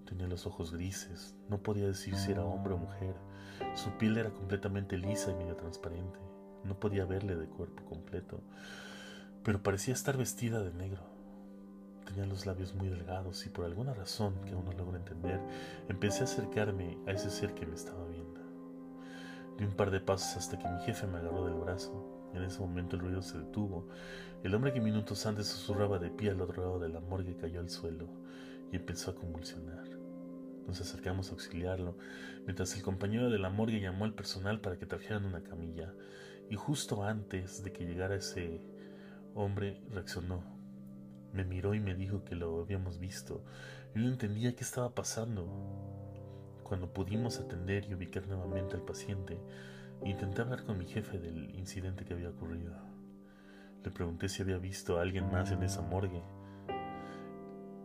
Tenía 0.06 0.28
los 0.28 0.46
ojos 0.46 0.73
grises, 0.73 1.35
no 1.49 1.58
podía 1.58 1.87
decir 1.87 2.14
si 2.14 2.30
era 2.30 2.44
hombre 2.44 2.75
o 2.75 2.78
mujer. 2.78 3.14
Su 3.75 3.90
piel 3.99 4.16
era 4.16 4.30
completamente 4.30 4.96
lisa 4.96 5.32
y 5.32 5.35
medio 5.35 5.56
transparente. 5.56 6.18
No 6.64 6.78
podía 6.78 7.04
verle 7.04 7.37
de 7.37 7.46
cuerpo 7.46 7.85
completo, 7.85 8.40
pero 9.42 9.62
parecía 9.62 9.94
estar 9.94 10.16
vestida 10.16 10.62
de 10.62 10.73
negro. 10.73 11.02
Tenía 12.06 12.26
los 12.26 12.46
labios 12.46 12.75
muy 12.75 12.88
delgados 12.88 13.44
y 13.46 13.49
por 13.49 13.64
alguna 13.64 13.92
razón 13.92 14.35
que 14.44 14.52
aún 14.52 14.64
no 14.64 14.73
logro 14.73 14.96
entender, 14.96 15.40
empecé 15.88 16.20
a 16.20 16.25
acercarme 16.25 16.99
a 17.06 17.11
ese 17.11 17.30
ser 17.30 17.52
que 17.54 17.66
me 17.66 17.75
estaba 17.75 18.06
viendo. 18.06 18.36
Di 19.59 19.65
un 19.65 19.75
par 19.75 19.91
de 19.91 20.01
pasos 20.01 20.37
hasta 20.37 20.59
que 20.59 20.69
mi 20.69 20.79
jefe 20.81 21.07
me 21.07 21.19
agarró 21.19 21.47
del 21.47 21.55
brazo. 21.55 22.31
En 22.35 22.43
ese 22.43 22.61
momento 22.61 22.97
el 22.97 23.03
ruido 23.03 23.23
se 23.23 23.39
detuvo. 23.39 23.89
El 24.43 24.55
hombre 24.55 24.73
que 24.73 24.81
minutos 24.81 25.25
antes 25.25 25.47
susurraba 25.47 25.99
de 25.99 26.11
pie 26.11 26.31
al 26.31 26.41
otro 26.41 26.63
lado 26.63 26.79
de 26.79 26.91
la 26.91 27.01
morgue 27.01 27.37
cayó 27.37 27.61
al 27.61 27.71
suelo 27.71 28.09
y 28.71 28.77
empezó 28.77 29.11
a 29.11 29.15
convulsionar. 29.15 29.89
Nos 30.67 30.81
acercamos 30.81 31.29
a 31.29 31.33
auxiliarlo, 31.33 31.97
mientras 32.45 32.77
el 32.77 32.83
compañero 32.83 33.31
de 33.31 33.39
la 33.39 33.51
morgue 33.51 33.81
llamó 33.81 34.05
al 34.05 34.15
personal 34.15 34.61
para 34.61 34.79
que 34.79 34.85
trajeran 34.85 35.25
una 35.25 35.43
camilla, 35.43 35.95
y 36.51 36.57
justo 36.57 37.05
antes 37.05 37.63
de 37.63 37.73
que 37.73 37.87
llegara 37.87 38.17
ese 38.17 38.61
hombre 39.35 39.81
reaccionó. 39.91 40.43
Me 41.33 41.45
miró 41.45 41.75
y 41.75 41.81
me 41.81 41.95
dijo 41.95 42.25
que 42.25 42.35
lo 42.35 42.61
habíamos 42.61 42.99
visto. 42.99 43.45
Yo 43.95 44.03
no 44.03 44.09
entendía 44.09 44.55
qué 44.55 44.65
estaba 44.65 44.95
pasando. 44.95 45.96
Cuando 46.66 46.92
pudimos 46.92 47.38
atender 47.38 47.87
y 47.88 47.94
ubicar 47.94 48.26
nuevamente 48.26 48.75
al 48.75 48.82
paciente, 48.82 49.38
intenté 50.04 50.42
hablar 50.42 50.64
con 50.64 50.76
mi 50.76 50.85
jefe 50.85 51.16
del 51.16 51.54
incidente 51.54 52.04
que 52.04 52.12
había 52.12 52.30
ocurrido. 52.30 52.75
Le 53.85 53.92
pregunté 53.92 54.28
si 54.28 54.42
había 54.42 54.58
visto 54.58 54.99
a 54.99 55.02
alguien 55.02 55.30
más 55.30 55.52
en 55.52 55.62
esa 55.62 55.80
morgue. 55.80 56.25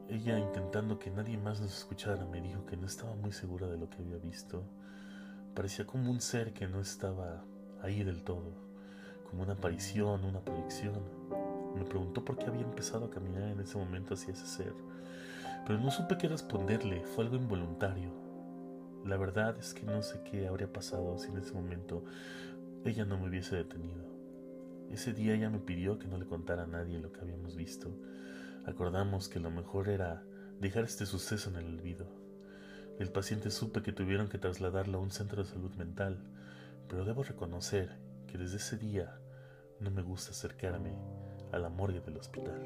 Ella, 0.10 0.40
intentando 0.40 0.98
que 0.98 1.12
nadie 1.12 1.38
más 1.38 1.62
nos 1.62 1.78
escuchara, 1.78 2.26
me 2.26 2.42
dijo 2.42 2.66
que 2.66 2.76
no 2.76 2.88
estaba 2.88 3.14
muy 3.14 3.32
segura 3.32 3.68
de 3.68 3.78
lo 3.78 3.88
que 3.88 3.98
había 3.98 4.18
visto. 4.18 4.64
Parecía 5.54 5.86
como 5.86 6.10
un 6.10 6.20
ser 6.20 6.52
que 6.52 6.68
no 6.68 6.82
estaba 6.82 7.44
ahí 7.84 8.04
del 8.04 8.24
todo, 8.24 8.52
como 9.30 9.44
una 9.44 9.54
aparición, 9.54 10.26
una 10.26 10.40
proyección. 10.40 11.04
Me 11.76 11.84
preguntó 11.84 12.26
por 12.26 12.36
qué 12.40 12.46
había 12.46 12.64
empezado 12.64 13.06
a 13.06 13.12
caminar 13.12 13.44
en 13.44 13.60
ese 13.60 13.78
momento 13.78 14.16
hacia 14.16 14.34
ese 14.34 14.48
ser, 14.48 14.74
pero 15.68 15.78
no 15.78 15.92
supe 15.92 16.18
qué 16.18 16.28
responderle, 16.28 17.06
fue 17.06 17.26
algo 17.26 17.36
involuntario. 17.36 18.31
La 19.06 19.18
verdad 19.18 19.58
es 19.58 19.74
que 19.74 19.84
no 19.84 20.04
sé 20.04 20.22
qué 20.30 20.48
habría 20.48 20.72
pasado 20.72 21.18
si 21.18 21.30
en 21.32 21.38
ese 21.38 21.54
momento 21.54 22.04
ella 22.86 23.04
no 23.06 23.18
me 23.18 23.30
hubiese 23.30 23.56
detenido. 23.56 24.06
Ese 24.92 25.14
día 25.14 25.34
ella 25.34 25.50
me 25.50 25.60
pidió 25.60 25.98
que 25.98 26.08
no 26.08 26.18
le 26.18 26.26
contara 26.26 26.64
a 26.64 26.68
nadie 26.68 27.00
lo 27.00 27.12
que 27.12 27.22
habíamos 27.22 27.56
visto. 27.56 27.90
Acordamos 28.66 29.28
que 29.28 29.40
lo 29.40 29.50
mejor 29.50 29.90
era 29.90 30.24
dejar 30.60 30.84
este 30.84 31.06
suceso 31.06 31.50
en 31.50 31.56
el 31.56 31.66
olvido. 31.66 32.06
El 33.00 33.10
paciente 33.10 33.50
supe 33.50 33.82
que 33.82 33.94
tuvieron 33.94 34.28
que 34.28 34.38
trasladarlo 34.38 35.00
a 35.00 35.02
un 35.02 35.10
centro 35.10 35.42
de 35.42 35.50
salud 35.50 35.74
mental, 35.76 36.20
pero 36.88 37.04
debo 37.04 37.24
reconocer 37.24 37.98
que 38.28 38.38
desde 38.38 38.58
ese 38.58 38.78
día 38.78 39.18
no 39.80 39.90
me 39.90 40.04
gusta 40.04 40.32
acercarme 40.32 40.96
a 41.52 41.58
la 41.58 41.70
morgue 41.70 42.02
del 42.02 42.18
hospital. 42.18 42.62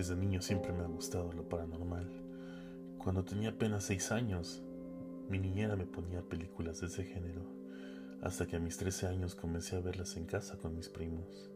Desde 0.00 0.16
niño 0.16 0.40
siempre 0.40 0.72
me 0.72 0.82
ha 0.82 0.86
gustado 0.86 1.30
lo 1.34 1.46
paranormal. 1.46 2.10
Cuando 2.96 3.22
tenía 3.22 3.50
apenas 3.50 3.84
seis 3.84 4.10
años, 4.12 4.62
mi 5.28 5.38
niñera 5.38 5.76
me 5.76 5.84
ponía 5.84 6.22
películas 6.22 6.80
de 6.80 6.86
ese 6.86 7.04
género, 7.04 7.42
hasta 8.22 8.46
que 8.46 8.56
a 8.56 8.60
mis 8.60 8.78
13 8.78 9.08
años 9.08 9.34
comencé 9.34 9.76
a 9.76 9.80
verlas 9.80 10.16
en 10.16 10.24
casa 10.24 10.56
con 10.56 10.74
mis 10.74 10.88
primos. 10.88 11.50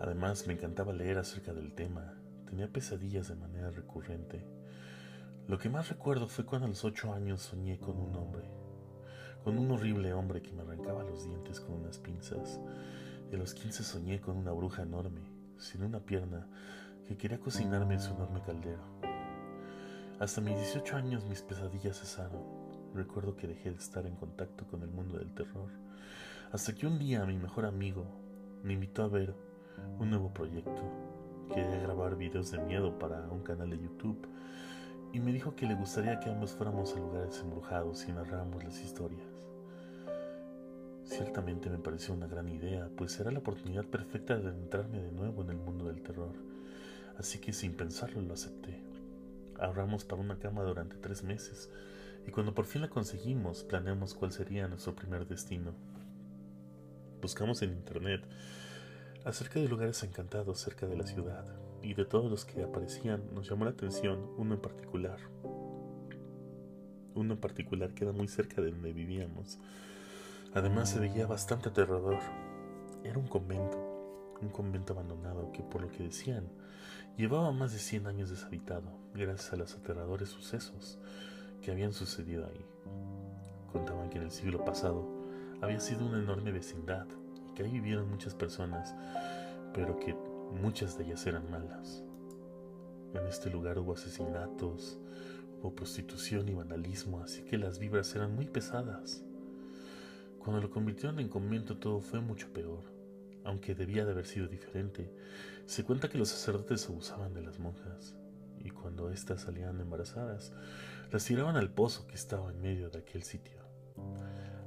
Además, 0.00 0.48
me 0.48 0.54
encantaba 0.54 0.92
leer 0.92 1.16
acerca 1.16 1.54
del 1.54 1.74
tema, 1.74 2.18
tenía 2.44 2.72
pesadillas 2.72 3.28
de 3.28 3.36
manera 3.36 3.70
recurrente. 3.70 4.44
Lo 5.46 5.56
que 5.56 5.68
más 5.68 5.90
recuerdo 5.90 6.26
fue 6.26 6.44
cuando 6.44 6.66
a 6.66 6.70
los 6.70 6.84
ocho 6.84 7.14
años 7.14 7.40
soñé 7.40 7.78
con 7.78 8.00
un 8.00 8.16
hombre, 8.16 8.50
con 9.44 9.58
un 9.58 9.70
horrible 9.70 10.12
hombre 10.12 10.42
que 10.42 10.50
me 10.50 10.62
arrancaba 10.62 11.04
los 11.04 11.24
dientes 11.24 11.60
con 11.60 11.76
unas 11.76 11.98
pinzas, 11.98 12.58
y 13.30 13.36
a 13.36 13.38
los 13.38 13.54
quince 13.54 13.84
soñé 13.84 14.20
con 14.20 14.38
una 14.38 14.50
bruja 14.50 14.82
enorme, 14.82 15.20
sin 15.56 15.84
una 15.84 16.00
pierna, 16.00 16.48
que 17.06 17.16
quería 17.16 17.38
cocinarme 17.38 17.94
en 17.94 18.00
su 18.00 18.14
enorme 18.14 18.40
caldero. 18.42 18.82
Hasta 20.18 20.40
mis 20.40 20.56
18 20.56 20.96
años 20.96 21.24
mis 21.26 21.42
pesadillas 21.42 21.98
cesaron. 21.98 22.42
Recuerdo 22.94 23.36
que 23.36 23.48
dejé 23.48 23.70
de 23.70 23.76
estar 23.76 24.06
en 24.06 24.14
contacto 24.14 24.66
con 24.66 24.82
el 24.82 24.90
mundo 24.90 25.18
del 25.18 25.34
terror, 25.34 25.68
hasta 26.52 26.74
que 26.74 26.86
un 26.86 26.98
día 26.98 27.26
mi 27.26 27.36
mejor 27.36 27.66
amigo 27.66 28.06
me 28.62 28.74
invitó 28.74 29.02
a 29.02 29.08
ver 29.08 29.34
un 29.98 30.10
nuevo 30.10 30.32
proyecto. 30.32 30.82
Quería 31.48 31.78
grabar 31.80 32.16
videos 32.16 32.52
de 32.52 32.58
miedo 32.58 32.98
para 32.98 33.28
un 33.30 33.42
canal 33.42 33.70
de 33.70 33.78
YouTube 33.78 34.26
y 35.12 35.20
me 35.20 35.32
dijo 35.32 35.54
que 35.54 35.66
le 35.66 35.74
gustaría 35.74 36.20
que 36.20 36.30
ambos 36.30 36.52
fuéramos 36.52 36.94
a 36.94 37.00
lugares 37.00 37.40
embrujados 37.40 38.08
y 38.08 38.12
narráramos 38.12 38.64
las 38.64 38.80
historias. 38.80 39.26
Ciertamente 41.02 41.68
me 41.68 41.78
pareció 41.78 42.14
una 42.14 42.28
gran 42.28 42.48
idea, 42.48 42.88
pues 42.96 43.18
era 43.20 43.30
la 43.30 43.40
oportunidad 43.40 43.84
perfecta 43.84 44.38
de 44.38 44.48
adentrarme 44.48 45.02
de 45.02 45.12
nuevo 45.12 45.42
en 45.42 45.50
el 45.50 45.58
mundo 45.58 45.86
del 45.86 46.00
terror 46.00 46.53
así 47.18 47.38
que 47.38 47.52
sin 47.52 47.74
pensarlo 47.74 48.20
lo 48.22 48.34
acepté. 48.34 48.82
Ahorramos 49.58 50.04
para 50.04 50.20
una 50.20 50.38
cama 50.38 50.62
durante 50.62 50.96
tres 50.96 51.22
meses 51.22 51.70
y 52.26 52.30
cuando 52.30 52.54
por 52.54 52.66
fin 52.66 52.82
la 52.82 52.88
conseguimos 52.88 53.64
planeamos 53.64 54.14
cuál 54.14 54.32
sería 54.32 54.68
nuestro 54.68 54.94
primer 54.94 55.26
destino. 55.26 55.72
Buscamos 57.20 57.62
en 57.62 57.70
internet 57.70 58.22
acerca 59.24 59.60
de 59.60 59.68
lugares 59.68 60.02
encantados 60.02 60.60
cerca 60.60 60.86
de 60.86 60.96
la 60.96 61.06
ciudad 61.06 61.44
y 61.82 61.94
de 61.94 62.04
todos 62.04 62.30
los 62.30 62.44
que 62.44 62.62
aparecían 62.62 63.22
nos 63.34 63.48
llamó 63.48 63.64
la 63.64 63.72
atención 63.72 64.30
uno 64.36 64.54
en 64.54 64.60
particular. 64.60 65.18
Uno 67.14 67.34
en 67.34 67.40
particular 67.40 67.94
que 67.94 68.04
era 68.04 68.12
muy 68.12 68.26
cerca 68.26 68.60
de 68.60 68.70
donde 68.70 68.92
vivíamos. 68.92 69.58
Además 70.54 70.90
se 70.90 70.98
veía 70.98 71.26
bastante 71.26 71.68
aterrador. 71.68 72.18
Era 73.04 73.18
un 73.18 73.28
convento, 73.28 73.93
un 74.42 74.48
convento 74.48 74.92
abandonado 74.92 75.52
que 75.52 75.62
por 75.62 75.82
lo 75.82 75.88
que 75.88 76.04
decían 76.04 76.48
Llevaba 77.16 77.52
más 77.52 77.72
de 77.72 77.78
100 77.78 78.08
años 78.08 78.30
deshabitado, 78.30 78.90
gracias 79.14 79.52
a 79.52 79.56
los 79.56 79.72
aterradores 79.76 80.30
sucesos 80.30 80.98
que 81.62 81.70
habían 81.70 81.92
sucedido 81.92 82.44
ahí. 82.44 82.66
Contaban 83.70 84.10
que 84.10 84.18
en 84.18 84.24
el 84.24 84.32
siglo 84.32 84.64
pasado 84.64 85.08
había 85.62 85.78
sido 85.78 86.06
una 86.06 86.18
enorme 86.18 86.50
vecindad 86.50 87.06
y 87.48 87.54
que 87.54 87.62
ahí 87.62 87.70
vivieron 87.70 88.10
muchas 88.10 88.34
personas, 88.34 88.96
pero 89.72 89.96
que 90.00 90.16
muchas 90.60 90.98
de 90.98 91.04
ellas 91.04 91.24
eran 91.24 91.48
malas. 91.52 92.02
En 93.14 93.24
este 93.28 93.48
lugar 93.48 93.78
hubo 93.78 93.92
asesinatos, 93.92 94.98
hubo 95.60 95.72
prostitución 95.72 96.48
y 96.48 96.54
vandalismo, 96.54 97.20
así 97.20 97.44
que 97.44 97.58
las 97.58 97.78
vibras 97.78 98.12
eran 98.16 98.34
muy 98.34 98.48
pesadas. 98.48 99.22
Cuando 100.40 100.60
lo 100.60 100.68
convirtieron 100.68 101.20
en 101.20 101.28
convento 101.28 101.78
todo 101.78 102.00
fue 102.00 102.20
mucho 102.20 102.52
peor, 102.52 102.93
aunque 103.44 103.74
debía 103.74 104.04
de 104.04 104.12
haber 104.12 104.26
sido 104.26 104.48
diferente, 104.48 105.10
se 105.66 105.84
cuenta 105.84 106.08
que 106.08 106.18
los 106.18 106.28
sacerdotes 106.28 106.88
abusaban 106.88 107.34
de 107.34 107.42
las 107.42 107.58
monjas 107.58 108.16
y 108.58 108.70
cuando 108.70 109.10
éstas 109.10 109.42
salían 109.42 109.80
embarazadas, 109.80 110.52
las 111.12 111.24
tiraban 111.24 111.56
al 111.56 111.70
pozo 111.70 112.06
que 112.06 112.14
estaba 112.14 112.50
en 112.50 112.60
medio 112.60 112.90
de 112.90 112.98
aquel 112.98 113.22
sitio. 113.22 113.62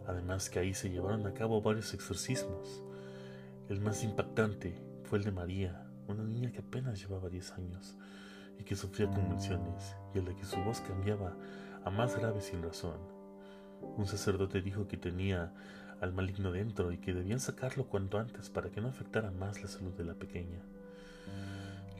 Además 0.05 0.49
que 0.49 0.59
ahí 0.59 0.73
se 0.73 0.89
llevaron 0.89 1.25
a 1.25 1.33
cabo 1.33 1.61
varios 1.61 1.93
exorcismos. 1.93 2.83
El 3.67 3.81
más 3.81 4.03
impactante 4.03 4.79
fue 5.03 5.17
el 5.17 5.25
de 5.25 5.31
María, 5.31 5.85
una 6.07 6.23
niña 6.23 6.51
que 6.51 6.59
apenas 6.59 6.99
llevaba 6.99 7.29
10 7.29 7.51
años 7.53 7.97
y 8.59 8.63
que 8.63 8.75
sufría 8.75 9.09
convulsiones 9.09 9.95
y 10.13 10.19
a 10.19 10.21
la 10.21 10.35
que 10.35 10.45
su 10.45 10.57
voz 10.61 10.79
cambiaba 10.81 11.35
a 11.83 11.89
más 11.89 12.15
grave 12.15 12.41
sin 12.41 12.61
razón. 12.61 12.99
Un 13.97 14.07
sacerdote 14.07 14.61
dijo 14.61 14.87
que 14.87 14.97
tenía 14.97 15.53
al 16.01 16.13
maligno 16.13 16.51
dentro 16.51 16.91
y 16.91 16.97
que 16.97 17.13
debían 17.13 17.39
sacarlo 17.39 17.87
cuanto 17.87 18.19
antes 18.19 18.49
para 18.49 18.69
que 18.69 18.81
no 18.81 18.89
afectara 18.89 19.31
más 19.31 19.61
la 19.61 19.67
salud 19.67 19.93
de 19.93 20.03
la 20.03 20.13
pequeña. 20.13 20.61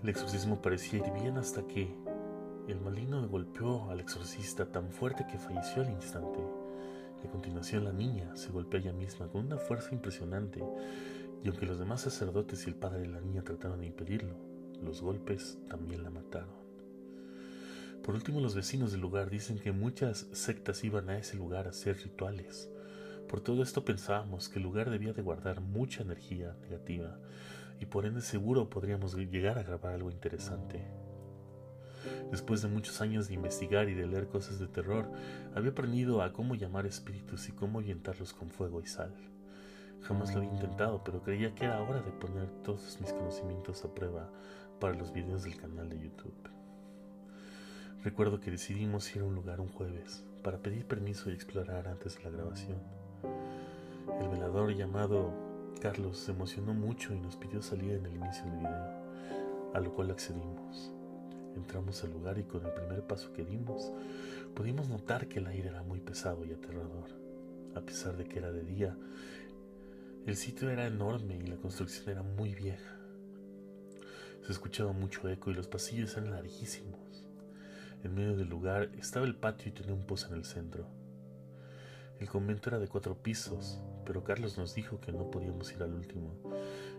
El 0.01 0.10
exorcismo 0.10 0.62
parecía 0.62 1.00
ir 1.00 1.12
bien 1.22 1.38
hasta 1.38 1.66
que 1.68 1.94
el 2.68 2.80
maligno 2.82 3.27
golpeó 3.27 3.89
al 3.89 4.00
exorcista 4.00 4.66
tan 4.66 4.92
fuerte 4.92 5.25
que 5.25 5.39
falleció 5.39 5.82
al 5.82 5.89
instante. 5.89 6.39
Y 7.24 7.27
a 7.27 7.32
continuación 7.32 7.84
la 7.84 7.94
niña 7.94 8.36
se 8.36 8.51
golpeó 8.51 8.80
ella 8.80 8.94
misma 8.94 9.27
con 9.27 9.46
una 9.46 9.58
fuerza 9.58 9.94
impresionante, 9.94 10.63
y 11.44 11.48
aunque 11.48 11.66
los 11.66 11.80
demás 11.80 12.01
sacerdotes 12.01 12.66
y 12.66 12.70
el 12.70 12.75
padre 12.75 13.01
de 13.01 13.08
la 13.08 13.22
niña 13.22 13.44
trataron 13.44 13.80
de 13.80 13.88
impedirlo, 13.88 14.36
los 14.82 15.01
golpes 15.01 15.58
también 15.68 16.04
la 16.04 16.10
mataron. 16.10 16.68
Por 18.04 18.16
último, 18.16 18.39
los 18.39 18.56
vecinos 18.56 18.92
del 18.92 19.01
lugar 19.01 19.30
dicen 19.30 19.60
que 19.60 19.72
muchas 19.72 20.27
sectas 20.32 20.84
iban 20.84 21.10
a 21.10 21.18
ese 21.18 21.36
lugar 21.36 21.66
a 21.66 21.72
hacer 21.72 21.98
rituales. 21.98 22.70
Por 23.29 23.41
todo 23.41 23.62
esto 23.62 23.84
pensábamos 23.84 24.48
que 24.48 24.60
el 24.60 24.63
lugar 24.63 24.89
debía 24.89 25.13
de 25.13 25.22
guardar 25.22 25.60
mucha 25.60 26.01
energía 26.01 26.55
negativa 26.62 27.17
y 27.79 27.86
por 27.86 28.05
ende 28.05 28.22
seguro 28.22 28.69
podríamos 28.69 29.15
llegar 29.15 29.57
a 29.57 29.63
grabar 29.63 29.93
algo 29.93 30.12
interesante. 30.12 30.86
Después 32.31 32.62
de 32.62 32.69
muchos 32.69 33.01
años 33.01 33.27
de 33.27 33.34
investigar 33.34 33.89
y 33.89 33.93
de 33.93 34.07
leer 34.07 34.27
cosas 34.27 34.60
de 34.60 34.67
terror, 34.67 35.12
había 35.55 35.72
aprendido 35.72 36.22
a 36.22 36.31
cómo 36.31 36.55
llamar 36.55 36.86
espíritus 36.86 37.50
y 37.50 37.51
cómo 37.51 37.79
ahuyentarlos 37.79 38.34
con 38.34 38.50
fuego 38.50 38.81
y 38.81 38.86
sal. 38.86 39.13
Jamás 40.03 40.31
lo 40.34 40.39
había 40.39 40.53
intentado, 40.53 41.03
pero 41.03 41.22
creía 41.22 41.53
que 41.53 41.65
era 41.65 41.81
hora 41.81 42.01
de 42.01 42.12
poner 42.12 42.50
todos 42.63 42.98
mis 43.01 43.12
conocimientos 43.12 43.84
a 43.84 43.93
prueba 43.93 44.29
para 44.79 44.93
los 44.96 45.12
videos 45.12 45.43
del 45.43 45.57
canal 45.57 45.89
de 45.89 46.00
YouTube. 46.00 46.50
Recuerdo 48.03 48.39
que 48.39 48.51
decidimos 48.51 49.13
ir 49.15 49.22
a 49.22 49.25
un 49.25 49.36
lugar 49.36 49.60
un 49.60 49.69
jueves 49.69 50.24
para 50.43 50.60
pedir 50.60 50.86
permiso 50.86 51.29
y 51.29 51.34
explorar 51.34 51.88
antes 51.88 52.17
de 52.17 52.24
la 52.24 52.29
grabación. 52.29 53.07
El 53.24 54.29
velador 54.29 54.74
llamado 54.74 55.31
Carlos 55.81 56.17
se 56.17 56.31
emocionó 56.31 56.74
mucho 56.74 57.13
y 57.13 57.19
nos 57.19 57.36
pidió 57.36 57.62
salir 57.62 57.91
en 57.91 58.05
el 58.05 58.15
inicio 58.15 58.45
del 58.45 58.57
video, 58.57 59.74
a 59.74 59.79
lo 59.79 59.93
cual 59.93 60.12
accedimos. 60.12 60.91
Entramos 61.55 62.03
al 62.03 62.12
lugar 62.12 62.38
y 62.38 62.43
con 62.43 62.65
el 62.65 62.74
primer 62.74 63.05
paso 63.05 63.33
que 63.33 63.45
dimos 63.45 63.91
pudimos 64.55 64.89
notar 64.89 65.27
que 65.27 65.39
el 65.39 65.47
aire 65.47 65.69
era 65.69 65.83
muy 65.83 66.00
pesado 66.00 66.45
y 66.45 66.51
aterrador. 66.51 67.09
A 67.75 67.81
pesar 67.81 68.17
de 68.17 68.25
que 68.25 68.39
era 68.39 68.51
de 68.51 68.63
día, 68.63 68.97
el 70.25 70.36
sitio 70.36 70.69
era 70.69 70.88
enorme 70.88 71.38
y 71.38 71.47
la 71.47 71.57
construcción 71.57 72.09
era 72.09 72.24
muy 72.24 72.55
vieja. 72.55 72.95
Se 74.45 74.51
escuchaba 74.51 74.93
mucho 74.93 75.29
eco 75.29 75.51
y 75.51 75.53
los 75.53 75.67
pasillos 75.67 76.15
eran 76.17 76.31
larguísimos. 76.31 77.27
En 78.03 78.15
medio 78.15 78.36
del 78.36 78.47
lugar 78.47 78.89
estaba 78.97 79.25
el 79.25 79.36
patio 79.36 79.69
y 79.69 79.71
tenía 79.74 79.93
un 79.93 80.05
pozo 80.05 80.27
en 80.27 80.36
el 80.36 80.45
centro. 80.45 80.88
El 82.19 82.29
convento 82.29 82.69
era 82.69 82.79
de 82.79 82.88
cuatro 82.88 83.21
pisos, 83.21 83.79
pero 84.05 84.24
Carlos 84.24 84.57
nos 84.57 84.74
dijo 84.74 85.00
que 85.00 85.12
no 85.12 85.29
podíamos 85.29 85.71
ir 85.71 85.83
al 85.83 85.93
último, 85.93 86.33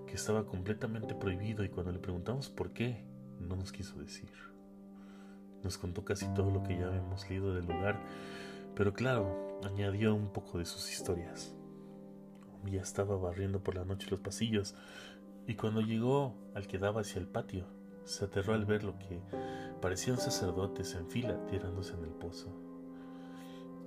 que 0.06 0.14
estaba 0.14 0.46
completamente 0.46 1.14
prohibido 1.14 1.64
y 1.64 1.68
cuando 1.68 1.90
le 1.90 1.98
preguntamos 1.98 2.50
por 2.50 2.72
qué, 2.72 3.04
no 3.40 3.56
nos 3.56 3.72
quiso 3.72 3.98
decir. 3.98 4.30
Nos 5.64 5.76
contó 5.76 6.04
casi 6.04 6.26
todo 6.34 6.50
lo 6.50 6.62
que 6.62 6.78
ya 6.78 6.87
habíamos 6.87 7.28
leído 7.28 7.52
del 7.52 7.66
lugar, 7.66 8.00
pero 8.76 8.92
claro, 8.92 9.58
añadió 9.64 10.14
un 10.14 10.32
poco 10.32 10.58
de 10.58 10.64
sus 10.64 10.92
historias. 10.92 11.52
Ya 12.64 12.80
estaba 12.80 13.16
barriendo 13.16 13.60
por 13.62 13.75
la 13.75 13.84
noche 13.84 14.08
los 14.10 14.20
pasillos 14.20 14.76
y 15.48 15.54
cuando 15.54 15.80
llegó 15.80 16.37
al 16.54 16.68
que 16.68 16.78
daba 16.78 17.00
hacia 17.00 17.20
el 17.20 17.26
patio, 17.26 17.66
se 18.04 18.25
aterró 18.25 18.54
al 18.54 18.66
ver 18.66 18.84
lo 18.84 18.96
que 18.98 19.20
parecían 19.80 20.18
sacerdotes 20.18 20.94
en 20.94 21.08
fila 21.08 21.44
tirándose 21.46 21.94
en 21.94 22.04
el 22.04 22.10
pozo. 22.10 22.67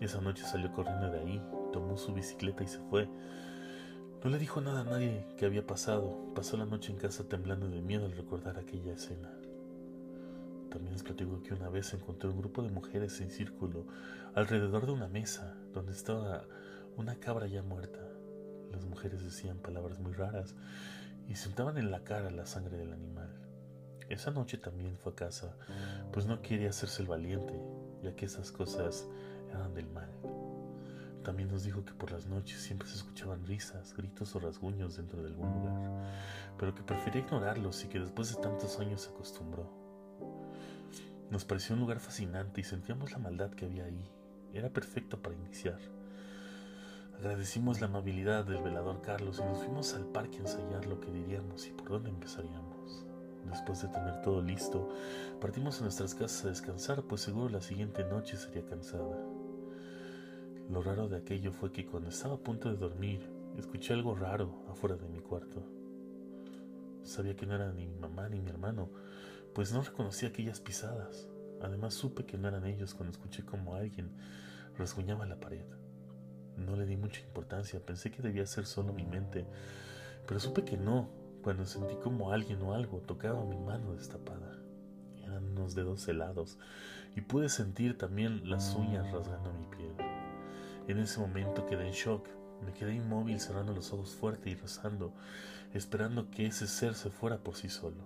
Esa 0.02 0.20
noche 0.20 0.44
salió 0.44 0.72
corriendo 0.72 1.12
de 1.12 1.20
ahí, 1.20 1.42
tomó 1.72 1.96
su 1.96 2.12
bicicleta 2.12 2.64
y 2.64 2.68
se 2.68 2.80
fue. 2.90 3.08
No 4.24 4.32
le 4.32 4.40
dijo 4.40 4.60
nada 4.60 4.82
a 4.82 4.84
nadie 4.84 5.28
que 5.38 5.46
había 5.46 5.66
pasado. 5.66 6.34
Pasó 6.34 6.58
la 6.58 6.66
noche 6.66 6.92
en 6.92 6.98
casa 6.98 7.30
temblando 7.30 7.70
de 7.70 7.82
miedo 7.82 8.06
al 8.06 8.18
recordar 8.18 8.58
aquella 8.58 8.94
escena. 8.94 9.32
También 10.72 10.94
les 10.94 11.04
que 11.04 11.54
una 11.54 11.70
vez 11.70 11.94
encontré 11.94 12.30
un 12.30 12.40
grupo 12.40 12.64
de 12.64 12.72
mujeres 12.72 13.22
en 13.22 13.30
círculo 13.30 13.86
alrededor 14.34 14.88
de 14.88 14.94
una 14.94 15.08
mesa 15.08 15.56
donde 15.72 15.92
estaba 15.92 16.46
una 16.98 17.16
cabra 17.20 17.46
ya 17.46 17.62
muerta. 17.62 18.00
Las 18.72 18.86
mujeres 18.86 19.24
decían 19.24 19.60
palabras 19.60 20.00
muy 20.00 20.14
raras 20.14 20.56
y 21.28 21.36
sentaban 21.36 21.78
en 21.78 21.92
la 21.92 22.04
cara 22.04 22.32
la 22.32 22.48
sangre 22.48 22.78
del 22.78 22.94
animal. 22.94 23.30
Esa 24.10 24.32
noche 24.32 24.58
también 24.58 24.98
fue 24.98 25.12
a 25.12 25.16
casa, 25.16 25.56
pues 26.12 26.26
no 26.26 26.42
quería 26.42 26.70
hacerse 26.70 27.02
el 27.02 27.08
valiente, 27.08 27.54
ya 28.02 28.16
que 28.16 28.26
esas 28.26 28.52
cosas 28.52 29.08
del 29.74 29.88
mal. 29.90 30.10
También 31.24 31.50
nos 31.50 31.64
dijo 31.64 31.86
que 31.86 31.94
por 31.94 32.12
las 32.12 32.26
noches 32.26 32.60
siempre 32.60 32.88
se 32.88 32.96
escuchaban 32.96 33.46
risas, 33.46 33.94
gritos 33.96 34.36
o 34.36 34.40
rasguños 34.40 34.98
dentro 34.98 35.22
de 35.22 35.30
algún 35.30 35.52
lugar, 35.54 36.14
pero 36.58 36.74
que 36.74 36.82
prefería 36.82 37.22
ignorarlos 37.22 37.84
y 37.84 37.88
que 37.88 38.00
después 38.00 38.36
de 38.36 38.42
tantos 38.42 38.80
años 38.80 39.02
se 39.02 39.10
acostumbró. 39.12 39.70
Nos 41.30 41.46
pareció 41.46 41.76
un 41.76 41.82
lugar 41.82 42.00
fascinante 42.00 42.62
y 42.62 42.64
sentíamos 42.64 43.12
la 43.12 43.20
maldad 43.20 43.52
que 43.52 43.66
había 43.66 43.86
ahí. 43.86 44.10
Era 44.54 44.70
perfecto 44.70 45.22
para 45.22 45.36
iniciar. 45.36 45.80
Agradecimos 47.18 47.80
la 47.80 47.88
amabilidad 47.88 48.44
del 48.46 48.64
velador 48.64 49.02
Carlos 49.02 49.40
y 49.40 49.44
nos 49.44 49.60
fuimos 49.60 49.94
al 49.94 50.06
parque 50.06 50.38
a 50.38 50.42
ensayar 50.42 50.88
lo 50.88 51.00
que 51.00 51.12
diríamos 51.12 51.68
y 51.68 51.72
por 51.72 51.90
dónde 51.90 52.10
empezaríamos. 52.10 53.06
Después 53.46 53.82
de 53.82 53.90
tener 53.90 54.22
todo 54.22 54.42
listo, 54.42 54.90
partimos 55.40 55.80
a 55.80 55.84
nuestras 55.84 56.16
casas 56.16 56.46
a 56.46 56.50
descansar, 56.50 57.04
pues 57.04 57.22
seguro 57.22 57.50
la 57.50 57.62
siguiente 57.62 58.04
noche 58.04 58.38
sería 58.38 58.66
cansada. 58.66 59.31
Lo 60.72 60.82
raro 60.82 61.10
de 61.10 61.18
aquello 61.18 61.52
fue 61.52 61.74
que 61.74 61.86
cuando 61.86 62.08
estaba 62.08 62.36
a 62.36 62.40
punto 62.40 62.70
de 62.70 62.78
dormir, 62.78 63.30
escuché 63.58 63.94
algo 63.94 64.16
raro 64.16 64.64
afuera 64.70 64.96
de 64.96 65.10
mi 65.10 65.20
cuarto. 65.20 65.66
Sabía 67.04 67.36
que 67.36 67.46
no 67.46 67.56
era 67.56 67.74
ni 67.74 67.88
mi 67.88 68.00
mamá 68.00 68.30
ni 68.30 68.40
mi 68.40 68.50
hermano, 68.50 68.90
pues 69.54 69.74
no 69.74 69.82
reconocí 69.82 70.26
aquellas 70.26 70.62
pisadas. 70.62 71.28
Además 71.62 71.94
supe 71.94 72.24
que 72.24 72.38
no 72.38 72.48
eran 72.48 72.66
ellos 72.66 72.94
cuando 72.94 73.12
escuché 73.12 73.44
como 73.44 73.76
alguien 73.76 74.12
rasguñaba 74.78 75.26
la 75.26 75.42
pared. 75.42 75.66
No 76.56 76.78
le 76.78 76.86
di 76.86 76.96
mucha 76.96 77.20
importancia, 77.20 77.86
pensé 77.86 78.10
que 78.10 78.22
debía 78.22 78.46
ser 78.46 78.66
solo 78.66 78.94
mi 78.94 79.04
mente, 79.04 79.46
pero 80.26 80.40
supe 80.40 80.64
que 80.64 80.78
no, 80.78 81.10
cuando 81.44 81.66
sentí 81.66 81.96
como 81.96 82.32
alguien 82.32 82.62
o 82.62 82.76
algo 82.76 83.00
tocaba 83.00 83.44
mi 83.44 83.58
mano 83.58 83.92
destapada. 83.92 84.58
Eran 85.22 85.52
unos 85.52 85.76
dedos 85.76 86.08
helados 86.08 86.58
y 87.14 87.20
pude 87.20 87.50
sentir 87.50 87.98
también 87.98 88.50
las 88.50 88.74
uñas 88.74 89.12
rasgando 89.12 89.52
mi 89.52 89.66
piel. 89.66 90.11
En 90.88 90.98
ese 91.00 91.20
momento 91.20 91.66
quedé 91.66 91.88
en 91.88 91.94
shock. 91.94 92.28
Me 92.66 92.74
quedé 92.74 92.96
inmóvil 92.96 93.40
cerrando 93.40 93.74
los 93.74 93.92
ojos 93.92 94.14
fuerte 94.14 94.50
y 94.50 94.56
rezando, 94.56 95.14
esperando 95.74 96.30
que 96.30 96.46
ese 96.46 96.68
ser 96.68 96.94
se 96.94 97.10
fuera 97.10 97.40
por 97.40 97.56
sí 97.56 97.70
solo. 97.70 98.04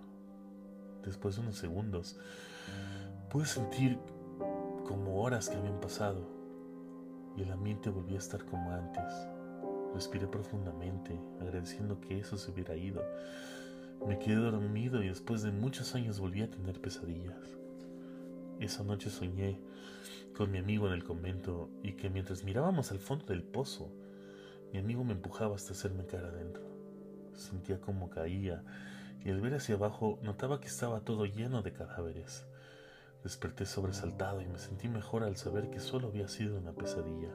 Después 1.04 1.36
de 1.36 1.42
unos 1.42 1.58
segundos, 1.58 2.18
pude 3.30 3.46
sentir 3.46 4.00
como 4.88 5.22
horas 5.22 5.50
que 5.50 5.58
habían 5.58 5.80
pasado 5.80 6.26
y 7.36 7.42
el 7.42 7.52
ambiente 7.52 7.90
volvía 7.90 8.16
a 8.16 8.20
estar 8.20 8.46
como 8.46 8.72
antes. 8.72 9.04
Respiré 9.94 10.28
profundamente, 10.28 11.20
agradeciendo 11.42 12.00
que 12.00 12.20
eso 12.20 12.38
se 12.38 12.52
hubiera 12.52 12.76
ido. 12.76 13.04
Me 14.08 14.20
quedé 14.20 14.36
dormido 14.36 15.04
y 15.04 15.10
después 15.10 15.42
de 15.42 15.52
muchos 15.52 15.96
años 15.96 16.20
volví 16.20 16.42
a 16.42 16.50
tener 16.50 16.80
pesadillas. 16.80 17.58
Esa 18.60 18.84
noche 18.84 19.10
soñé 19.10 19.60
con 20.36 20.52
mi 20.52 20.58
amigo 20.58 20.88
en 20.88 20.94
el 20.94 21.04
convento 21.04 21.70
y 21.82 21.94
que 21.94 22.10
mientras 22.10 22.44
mirábamos 22.44 22.92
al 22.92 23.00
fondo 23.00 23.26
del 23.26 23.44
pozo, 23.44 23.90
mi 24.74 24.80
amigo 24.80 25.04
me 25.06 25.14
empujaba 25.14 25.56
hasta 25.56 25.72
hacerme 25.72 26.06
cara 26.06 26.28
adentro. 26.28 26.64
Sentía 27.34 27.80
como 27.80 28.10
caía 28.10 28.62
y 29.24 29.30
al 29.30 29.40
ver 29.40 29.56
hacia 29.56 29.76
abajo 29.76 30.20
notaba 30.24 30.60
que 30.60 30.68
estaba 30.68 31.00
todo 31.00 31.26
lleno 31.26 31.62
de 31.62 31.72
cadáveres. 31.72 32.46
Desperté 33.24 33.66
sobresaltado 33.66 34.42
y 34.42 34.48
me 34.48 34.60
sentí 34.60 34.90
mejor 34.90 35.24
al 35.24 35.38
saber 35.38 35.70
que 35.70 35.80
solo 35.80 36.10
había 36.10 36.28
sido 36.28 36.58
una 36.58 36.74
pesadilla. 36.74 37.32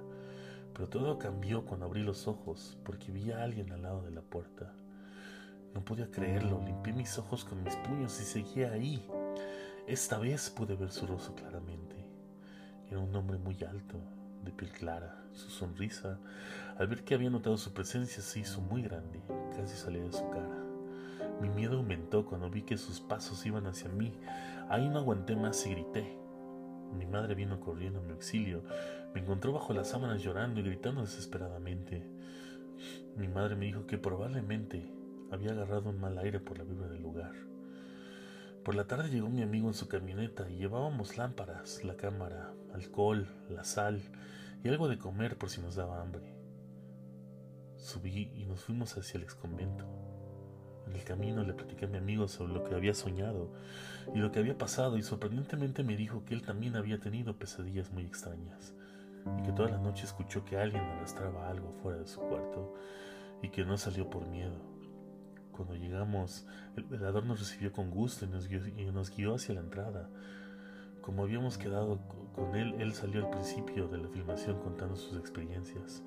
Pero 0.75 0.89
todo 0.89 1.19
cambió 1.19 1.65
cuando 1.65 1.87
abrí 1.87 2.03
los 2.03 2.29
ojos 2.29 2.79
porque 2.85 3.13
vi 3.13 3.33
a 3.33 3.43
alguien 3.43 3.73
al 3.73 3.83
lado 3.83 4.03
de 4.03 4.11
la 4.11 4.21
puerta. 4.23 4.75
No 5.75 5.85
podía 5.85 6.11
creerlo, 6.11 6.63
limpié 6.65 6.93
mis 6.93 7.19
ojos 7.19 7.45
con 7.45 7.63
mis 7.63 7.77
puños 7.77 8.21
y 8.21 8.25
seguía 8.25 8.73
ahí. 8.73 9.07
Esta 9.87 10.19
vez 10.19 10.51
pude 10.51 10.77
ver 10.77 10.91
su 10.91 11.07
rostro 11.07 11.35
claramente. 11.35 11.90
Era 12.91 12.99
un 12.99 13.15
hombre 13.15 13.39
muy 13.39 13.57
alto, 13.63 13.99
de 14.45 14.51
piel 14.51 14.73
clara. 14.73 15.17
Su 15.33 15.49
sonrisa, 15.49 16.19
al 16.77 16.89
ver 16.89 17.05
que 17.05 17.15
había 17.15 17.31
notado 17.31 17.57
su 17.57 17.73
presencia, 17.73 18.21
se 18.21 18.41
hizo 18.41 18.61
muy 18.61 18.83
grande, 18.83 19.23
casi 19.57 19.77
salía 19.77 20.03
de 20.03 20.13
su 20.13 20.29
cara. 20.31 20.61
Mi 21.41 21.49
miedo 21.49 21.79
aumentó 21.79 22.27
cuando 22.27 22.51
vi 22.51 22.63
que 22.63 22.77
sus 22.77 23.01
pasos 23.01 23.47
iban 23.47 23.67
hacia 23.67 23.89
mí. 23.89 24.13
Ahí 24.69 24.89
no 24.89 24.99
aguanté 24.99 25.37
más 25.37 25.65
y 25.67 25.71
grité. 25.71 26.19
Mi 26.99 27.07
madre 27.07 27.35
vino 27.35 27.61
corriendo 27.61 28.01
a 28.01 28.03
mi 28.03 28.11
auxilio. 28.11 28.65
Me 29.15 29.21
encontró 29.21 29.53
bajo 29.53 29.73
las 29.73 29.89
sábanas 29.89 30.23
llorando 30.23 30.61
y 30.61 30.65
gritando 30.65 31.03
desesperadamente. 31.03 32.03
Mi 33.17 33.29
madre 33.29 33.55
me 33.55 33.67
dijo 33.67 33.87
que 33.87 33.99
probablemente 33.99 34.93
había 35.31 35.53
agarrado 35.53 35.91
un 35.91 36.01
mal 36.01 36.19
aire 36.19 36.41
por 36.41 36.59
la 36.59 36.65
vibra 36.65 36.89
del 36.89 37.03
lugar. 37.03 37.50
Por 38.65 38.75
la 38.75 38.87
tarde 38.87 39.09
llegó 39.09 39.31
mi 39.31 39.43
amigo 39.43 39.69
en 39.69 39.75
su 39.75 39.89
camioneta 39.89 40.51
y 40.51 40.59
llevábamos 40.59 41.17
lámparas, 41.17 41.83
la 41.83 41.97
cámara, 41.97 42.53
alcohol, 42.75 43.27
la 43.49 43.65
sal 43.65 44.03
y 44.63 44.69
algo 44.69 44.87
de 44.89 44.99
comer 44.99 45.39
por 45.39 45.49
si 45.49 45.63
nos 45.63 45.77
daba 45.77 46.03
hambre. 46.03 46.35
Subí 47.79 48.31
y 48.35 48.45
nos 48.45 48.65
fuimos 48.65 48.99
hacia 48.99 49.17
el 49.17 49.25
exconvento. 49.25 49.87
En 50.87 50.95
el 50.95 51.03
camino 51.05 51.43
le 51.43 51.55
platiqué 51.55 51.87
a 51.87 51.89
mi 51.89 51.97
amigo 51.97 52.29
sobre 52.29 52.53
lo 52.53 52.63
que 52.65 52.75
había 52.75 52.93
soñado 52.93 53.51
y 54.15 54.19
lo 54.19 54.31
que 54.31 54.41
había 54.41 54.59
pasado 54.59 54.99
y 54.99 55.03
sorprendentemente 55.03 55.83
me 55.83 55.97
dijo 55.97 56.27
que 56.27 56.35
él 56.35 56.43
también 56.43 56.77
había 56.77 57.01
tenido 57.01 57.39
pesadillas 57.39 57.91
muy 57.91 58.05
extrañas 58.05 58.75
y 59.39 59.43
que 59.43 59.53
toda 59.53 59.71
la 59.71 59.79
noche 59.79 60.05
escuchó 60.05 60.45
que 60.45 60.59
alguien 60.59 60.83
arrastraba 60.83 61.49
algo 61.49 61.73
fuera 61.83 61.99
de 61.99 62.07
su 62.07 62.21
cuarto 62.21 62.75
y 63.41 63.49
que 63.49 63.65
no 63.65 63.79
salió 63.79 64.11
por 64.11 64.27
miedo. 64.27 64.80
Cuando 65.61 65.77
llegamos, 65.77 66.47
el 66.75 66.85
velador 66.85 67.27
nos 67.27 67.39
recibió 67.39 67.71
con 67.71 67.91
gusto 67.91 68.25
y 68.25 68.29
nos 68.29 68.49
guió, 68.49 68.67
y 68.67 68.87
nos 68.87 69.15
guió 69.15 69.35
hacia 69.35 69.55
la 69.55 69.61
entrada. 69.61 70.09
Como 71.03 71.23
habíamos 71.23 71.59
quedado 71.59 72.01
con 72.35 72.57
él, 72.57 72.77
él 72.79 72.95
salió 72.95 73.23
al 73.23 73.31
principio 73.31 73.87
de 73.87 73.99
la 73.99 74.09
filmación 74.09 74.59
contando 74.63 74.97
sus 74.97 75.19
experiencias. 75.19 76.03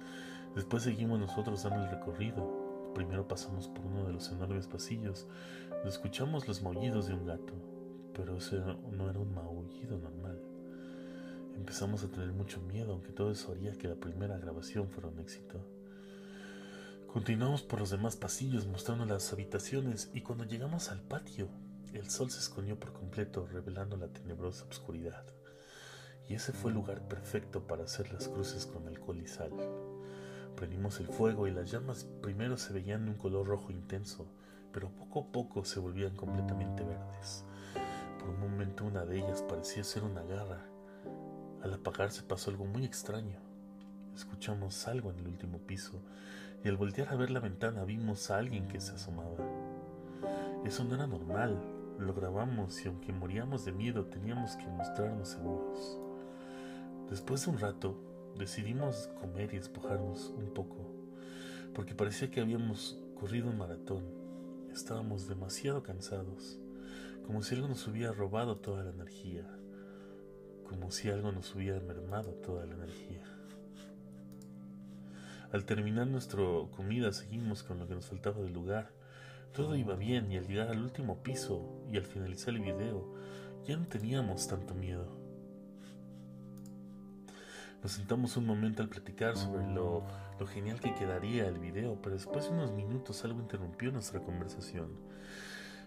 Después 0.55 0.81
seguimos 0.81 1.19
nosotros 1.19 1.61
dando 1.61 1.83
el 1.83 1.91
recorrido. 1.91 2.91
Primero 2.95 3.27
pasamos 3.27 3.67
por 3.67 3.85
uno 3.85 4.07
de 4.07 4.13
los 4.13 4.31
enormes 4.31 4.65
pasillos. 4.65 5.27
Escuchamos 5.85 6.47
los 6.47 6.63
maullidos 6.63 7.05
de 7.05 7.13
un 7.13 7.27
gato, 7.27 7.53
pero 8.15 8.37
ese 8.37 8.57
no 8.57 9.07
era 9.07 9.19
un 9.19 9.35
maullido 9.35 9.99
normal. 9.99 10.41
Empezamos 11.55 12.03
a 12.03 12.09
tener 12.09 12.33
mucho 12.33 12.59
miedo, 12.59 12.93
aunque 12.93 13.11
todo 13.11 13.29
eso 13.29 13.51
haría 13.51 13.73
que 13.73 13.87
la 13.87 13.97
primera 13.97 14.39
grabación 14.39 14.89
fuera 14.89 15.09
un 15.09 15.19
éxito. 15.19 15.63
Continuamos 17.13 17.61
por 17.61 17.79
los 17.79 17.91
demás 17.91 18.15
pasillos 18.15 18.65
mostrando 18.65 19.05
las 19.05 19.31
habitaciones 19.31 20.09
y 20.15 20.21
cuando 20.21 20.45
llegamos 20.45 20.89
al 20.89 20.99
patio, 20.99 21.47
el 21.93 22.09
sol 22.09 22.31
se 22.31 22.39
escondió 22.39 22.79
por 22.79 22.91
completo, 22.91 23.45
revelando 23.45 23.97
la 23.97 24.07
tenebrosa 24.07 24.65
oscuridad. 24.65 25.23
Y 26.27 26.33
ese 26.33 26.53
fue 26.53 26.71
el 26.71 26.77
lugar 26.77 27.07
perfecto 27.07 27.67
para 27.67 27.83
hacer 27.83 28.11
las 28.11 28.27
cruces 28.27 28.65
con 28.65 28.87
alcohol 28.87 29.19
y 29.19 29.27
sal. 29.27 29.51
Prendimos 30.55 30.99
el 30.99 31.07
fuego 31.07 31.45
y 31.47 31.51
las 31.51 31.69
llamas 31.69 32.07
primero 32.23 32.57
se 32.57 32.73
veían 32.73 33.05
de 33.05 33.11
un 33.11 33.17
color 33.17 33.45
rojo 33.45 33.71
intenso, 33.71 34.25
pero 34.71 34.89
poco 34.89 35.19
a 35.19 35.31
poco 35.31 35.65
se 35.65 35.79
volvían 35.79 36.15
completamente 36.15 36.83
verdes. 36.83 37.45
Por 38.17 38.29
un 38.29 38.39
momento 38.39 38.85
una 38.85 39.05
de 39.05 39.19
ellas 39.19 39.43
parecía 39.43 39.83
ser 39.83 40.03
una 40.03 40.23
garra. 40.23 40.65
Al 41.61 41.75
apagarse 41.75 42.23
pasó 42.23 42.49
algo 42.49 42.65
muy 42.65 42.85
extraño. 42.85 43.37
Escuchamos 44.15 44.87
algo 44.87 45.11
en 45.11 45.19
el 45.19 45.27
último 45.27 45.59
piso 45.59 46.01
y 46.63 46.69
al 46.69 46.77
voltear 46.77 47.09
a 47.09 47.15
ver 47.15 47.29
la 47.29 47.39
ventana 47.39 47.83
vimos 47.83 48.31
a 48.31 48.37
alguien 48.37 48.67
que 48.67 48.79
se 48.79 48.93
asomaba. 48.93 49.37
Eso 50.63 50.83
no 50.85 50.95
era 50.95 51.07
normal, 51.07 51.61
lo 51.99 52.13
grabamos 52.13 52.83
y 52.83 52.87
aunque 52.87 53.11
moríamos 53.11 53.65
de 53.65 53.73
miedo 53.73 54.05
teníamos 54.05 54.55
que 54.55 54.67
mostrarnos 54.67 55.29
seguros. 55.29 55.99
Después 57.09 57.45
de 57.45 57.51
un 57.51 57.59
rato 57.59 58.33
decidimos 58.37 59.09
comer 59.19 59.53
y 59.53 59.57
despojarnos 59.57 60.33
un 60.37 60.53
poco, 60.53 60.89
porque 61.73 61.95
parecía 61.95 62.31
que 62.31 62.39
habíamos 62.39 62.99
corrido 63.15 63.49
un 63.49 63.57
maratón. 63.57 64.03
Estábamos 64.71 65.27
demasiado 65.27 65.83
cansados, 65.83 66.59
como 67.25 67.43
si 67.43 67.55
algo 67.55 67.67
nos 67.67 67.85
hubiera 67.87 68.13
robado 68.13 68.57
toda 68.57 68.83
la 68.83 68.91
energía, 68.91 69.45
como 70.67 70.91
si 70.91 71.09
algo 71.09 71.31
nos 71.31 71.53
hubiera 71.53 71.79
mermado 71.81 72.31
toda 72.35 72.65
la 72.65 72.73
energía. 72.73 73.42
Al 75.53 75.65
terminar 75.65 76.07
nuestra 76.07 76.41
comida 76.75 77.13
seguimos 77.13 77.61
con 77.61 77.77
lo 77.77 77.87
que 77.87 77.93
nos 77.93 78.07
faltaba 78.07 78.41
del 78.41 78.53
lugar. 78.53 78.89
Todo 79.53 79.75
iba 79.75 79.95
bien 79.95 80.31
y 80.31 80.37
al 80.37 80.47
llegar 80.47 80.69
al 80.69 80.81
último 80.81 81.21
piso 81.21 81.85
y 81.91 81.97
al 81.97 82.05
finalizar 82.05 82.55
el 82.55 82.61
video 82.61 83.13
ya 83.63 83.77
no 83.77 83.87
teníamos 83.87 84.47
tanto 84.47 84.73
miedo. 84.73 85.15
Nos 87.83 87.91
sentamos 87.91 88.35
un 88.35 88.47
momento 88.47 88.81
al 88.81 88.89
platicar 88.89 89.37
sobre 89.37 89.67
lo, 89.71 90.03
lo 90.39 90.47
genial 90.47 90.79
que 90.79 90.95
quedaría 90.95 91.47
el 91.47 91.59
video, 91.59 92.01
pero 92.01 92.15
después 92.15 92.45
de 92.45 92.51
unos 92.51 92.71
minutos 92.71 93.23
algo 93.23 93.39
interrumpió 93.39 93.91
nuestra 93.91 94.21
conversación. 94.21 94.89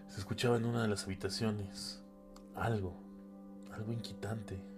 Se 0.07 0.19
escuchaba 0.19 0.55
en 0.55 0.63
una 0.63 0.81
de 0.81 0.87
las 0.87 1.03
habitaciones 1.03 2.01
algo, 2.55 2.95
algo 3.73 3.91
inquietante. 3.91 4.76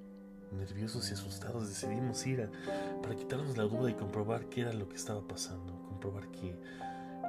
Nerviosos 0.52 1.10
y 1.10 1.14
asustados 1.14 1.70
decidimos 1.70 2.26
ir 2.26 2.50
para 3.04 3.16
quitarnos 3.16 3.56
la 3.56 3.64
duda 3.64 3.92
y 3.92 3.94
comprobar 3.94 4.50
qué 4.50 4.62
era 4.62 4.74
lo 4.74 4.90
que 4.90 4.96
estaba 4.96 5.28
pasando, 5.28 5.80
comprobar 5.88 6.28
que 6.32 6.56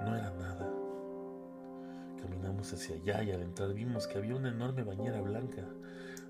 no 0.03 0.17
era 0.17 0.31
nada. 0.31 0.73
Caminamos 2.21 2.73
hacia 2.73 2.97
allá 2.97 3.23
y 3.23 3.31
al 3.31 3.43
entrar 3.43 3.75
vimos 3.75 4.07
que 4.07 4.17
había 4.17 4.35
una 4.35 4.49
enorme 4.49 4.85
bañera 4.85 5.21
blanca. 5.21 5.67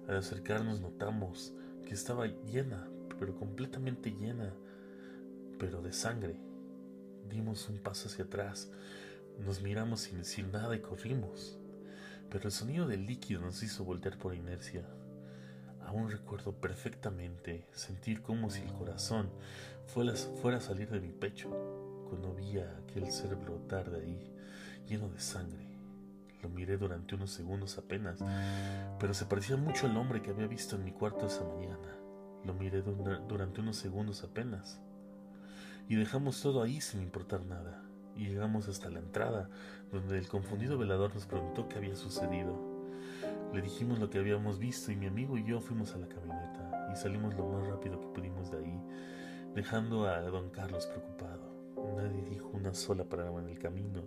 Al 0.09 0.17
acercarnos 0.17 0.81
notamos 0.81 1.53
que 1.87 1.95
estaba 1.95 2.27
llena, 2.27 2.89
pero 3.21 3.37
completamente 3.37 4.11
llena, 4.11 4.53
pero 5.61 5.83
de 5.83 5.93
sangre. 5.93 6.41
Dimos 7.29 7.69
un 7.69 7.79
paso 7.79 8.09
hacia 8.09 8.25
atrás, 8.25 8.69
nos 9.39 9.63
miramos 9.63 10.09
sin 10.23 10.51
nada 10.51 10.75
y 10.75 10.81
corrimos. 10.81 11.57
Pero 12.31 12.47
el 12.47 12.53
sonido 12.53 12.89
del 12.89 13.07
líquido 13.07 13.41
nos 13.41 13.63
hizo 13.63 13.85
voltear 13.85 14.19
por 14.19 14.35
inercia. 14.35 14.85
Aún 15.91 16.09
recuerdo 16.09 16.53
perfectamente 16.53 17.67
sentir 17.73 18.23
como 18.23 18.49
si 18.49 18.63
el 18.63 18.73
corazón 18.73 19.29
fuera, 19.87 20.59
a 20.59 20.61
salir 20.61 20.89
de 20.89 21.01
mi 21.01 21.11
pecho 21.11 21.51
cuando 22.09 22.33
vi 22.33 22.59
a 22.59 22.79
aquel 22.79 23.11
ser 23.11 23.35
brotar 23.35 23.91
de 23.91 24.01
ahí, 24.01 24.33
lleno 24.87 25.09
de 25.09 25.19
sangre. 25.19 25.67
Lo 26.45 26.49
miré 26.49 26.77
durante 26.77 27.17
unos 27.17 27.33
segundos 27.33 27.77
apenas, 27.77 28.21
pero 29.01 29.15
se 29.15 29.27
parecía 29.27 29.57
mucho 29.57 29.89
al 29.89 29.97
hombre 29.97 30.23
que 30.23 30.31
había 30.31 30.47
visto 30.47 30.77
en 30.77 30.85
mi 30.85 30.93
cuarto 30.93 31.27
esa 31.27 31.43
mañana. 31.43 31.97
Lo 32.45 32.55
miré 32.55 32.83
durante 32.83 33.61
unos 33.61 33.77
segundos 33.77 34.23
apenas. 34.23 34.81
Y 35.89 35.97
dejamos 35.97 36.41
todo 36.41 36.63
ahí 36.63 36.81
sin 36.81 37.03
importar 37.03 37.45
nada. 37.47 37.83
Y 38.15 38.29
llegamos 38.29 38.69
hasta 38.69 38.91
la 38.91 39.01
entrada, 39.01 39.51
donde 39.91 40.19
el 40.19 40.29
confundido 40.29 40.79
velador 40.79 41.13
nos 41.13 41.27
preguntó 41.27 41.69
qué 41.69 41.79
había 41.79 41.97
sucedido. 41.97 42.70
Le 43.53 43.63
dijimos 43.63 43.99
lo 43.99 44.09
que 44.09 44.19
habíamos 44.19 44.61
visto 44.61 44.93
y 44.93 44.97
mi 44.97 45.07
amigo 45.07 45.37
y 45.37 45.45
yo 45.45 45.61
fuimos 45.61 45.93
a 45.95 45.99
la 45.99 46.07
camioneta 46.07 46.89
y 46.93 46.97
salimos 46.97 47.35
lo 47.35 47.49
más 47.49 47.67
rápido 47.67 48.01
que 48.01 48.07
pudimos 48.07 48.53
de 48.53 48.59
ahí, 48.59 48.81
dejando 49.57 50.07
a 50.07 50.21
don 50.21 50.51
Carlos 50.51 50.87
preocupado. 50.87 51.51
Nadie 51.97 52.23
dijo 52.23 52.49
una 52.53 52.73
sola 52.75 53.05
palabra 53.09 53.43
en 53.43 53.49
el 53.49 53.59
camino 53.59 54.05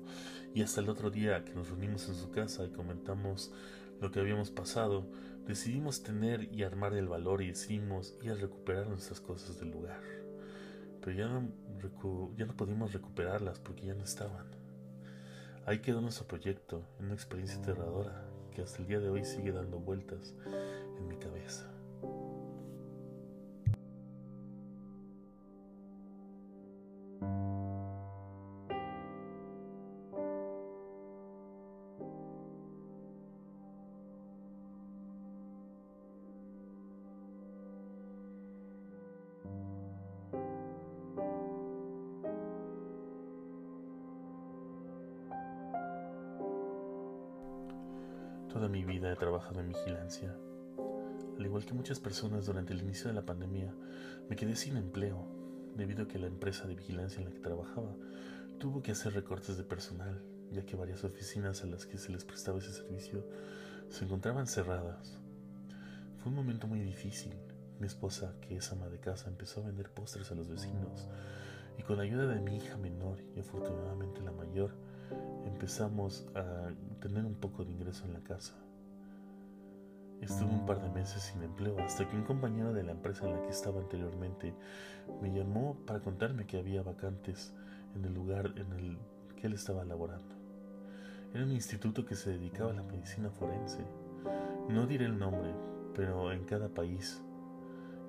y 0.53 0.61
hasta 0.61 0.79
el 0.79 0.87
otro 0.87 1.11
día 1.11 1.43
que 1.43 1.53
nos 1.53 1.67
reunimos 1.67 2.07
en 2.07 2.15
su 2.15 2.31
casa 2.31 2.63
y 2.63 2.69
comentamos 2.69 3.51
lo 3.99 4.11
que 4.11 4.21
habíamos 4.21 4.49
pasado, 4.49 5.11
decidimos 5.45 6.03
tener 6.03 6.53
y 6.53 6.63
armar 6.63 6.93
el 6.93 7.09
valor 7.09 7.41
y 7.41 7.49
decidimos 7.49 8.15
ir 8.21 8.31
a 8.31 8.35
recuperar 8.35 8.87
nuestras 8.87 9.19
cosas 9.19 9.59
del 9.59 9.71
lugar. 9.71 9.99
Pero 11.01 11.17
ya 11.17 11.27
no, 11.27 11.49
ya 12.37 12.45
no 12.45 12.55
pudimos 12.55 12.93
recuperarlas 12.93 13.59
porque 13.59 13.87
ya 13.87 13.93
no 13.93 14.05
estaban. 14.05 14.47
Ahí 15.65 15.79
quedó 15.79 15.99
nuestro 15.99 16.27
proyecto, 16.27 16.85
una 16.99 17.13
experiencia 17.13 17.59
aterradora 17.59 18.32
que 18.53 18.61
hasta 18.61 18.79
el 18.79 18.87
día 18.87 18.99
de 18.99 19.09
hoy 19.09 19.25
sigue 19.25 19.51
dando 19.51 19.79
vueltas 19.79 20.33
en 20.97 21.07
mi 21.07 21.15
cabeza. 21.17 21.72
Toda 48.53 48.69
mi 48.69 48.83
vida 48.83 49.11
he 49.11 49.15
trabajado 49.15 49.61
en 49.61 49.69
vigilancia. 49.69 50.31
Al 51.39 51.43
igual 51.43 51.65
que 51.65 51.73
muchas 51.73 51.99
personas 51.99 52.45
durante 52.45 52.71
el 52.73 52.81
inicio 52.81 53.07
de 53.07 53.15
la 53.15 53.25
pandemia, 53.25 53.73
me 54.29 54.35
quedé 54.35 54.55
sin 54.55 54.77
empleo 54.77 55.25
debido 55.75 56.03
a 56.03 56.07
que 56.07 56.19
la 56.19 56.27
empresa 56.27 56.67
de 56.67 56.75
vigilancia 56.75 57.17
en 57.17 57.25
la 57.25 57.31
que 57.31 57.39
trabajaba 57.39 57.95
tuvo 58.59 58.83
que 58.83 58.91
hacer 58.91 59.15
recortes 59.15 59.57
de 59.57 59.63
personal, 59.63 60.21
ya 60.51 60.67
que 60.67 60.75
varias 60.75 61.03
oficinas 61.03 61.63
a 61.63 61.65
las 61.65 61.87
que 61.87 61.97
se 61.97 62.11
les 62.11 62.25
prestaba 62.25 62.59
ese 62.59 62.73
servicio 62.73 63.27
se 63.89 64.05
encontraban 64.05 64.45
cerradas. 64.45 65.19
Fue 66.19 66.29
un 66.29 66.35
momento 66.35 66.67
muy 66.67 66.81
difícil. 66.81 67.33
Mi 67.79 67.87
esposa, 67.87 68.35
que 68.39 68.57
es 68.57 68.71
ama 68.71 68.87
de 68.87 68.99
casa, 68.99 69.29
empezó 69.29 69.61
a 69.61 69.65
vender 69.65 69.89
postres 69.89 70.31
a 70.31 70.35
los 70.35 70.47
vecinos 70.47 71.09
y 71.79 71.81
con 71.81 71.97
la 71.97 72.03
ayuda 72.03 72.27
de 72.27 72.39
mi 72.39 72.57
hija 72.57 72.77
menor 72.77 73.17
y 73.35 73.39
afortunadamente 73.39 74.21
la 74.21 74.31
mayor, 74.31 74.75
empezamos 75.63 76.27
a 76.35 76.73
tener 76.99 77.25
un 77.25 77.35
poco 77.35 77.63
de 77.63 77.71
ingreso 77.71 78.03
en 78.03 78.11
la 78.11 78.19
casa. 78.19 78.53
Estuve 80.19 80.49
un 80.49 80.65
par 80.65 80.81
de 80.81 80.89
meses 80.89 81.23
sin 81.23 81.41
empleo 81.41 81.79
hasta 81.79 82.05
que 82.05 82.17
un 82.17 82.23
compañero 82.23 82.73
de 82.73 82.83
la 82.83 82.91
empresa 82.91 83.25
en 83.25 83.35
la 83.35 83.41
que 83.43 83.51
estaba 83.51 83.79
anteriormente 83.79 84.53
me 85.21 85.31
llamó 85.33 85.77
para 85.85 86.01
contarme 86.01 86.45
que 86.45 86.59
había 86.59 86.83
vacantes 86.83 87.53
en 87.95 88.03
el 88.03 88.13
lugar 88.13 88.51
en 88.57 88.73
el 88.73 88.97
que 89.37 89.47
él 89.47 89.53
estaba 89.53 89.85
laborando. 89.85 90.35
Era 91.33 91.45
un 91.45 91.51
instituto 91.53 92.05
que 92.05 92.15
se 92.15 92.31
dedicaba 92.31 92.71
a 92.71 92.75
la 92.75 92.83
medicina 92.83 93.29
forense. 93.29 93.85
No 94.67 94.85
diré 94.85 95.05
el 95.05 95.17
nombre, 95.17 95.55
pero 95.95 96.33
en 96.33 96.43
cada 96.43 96.67
país 96.67 97.23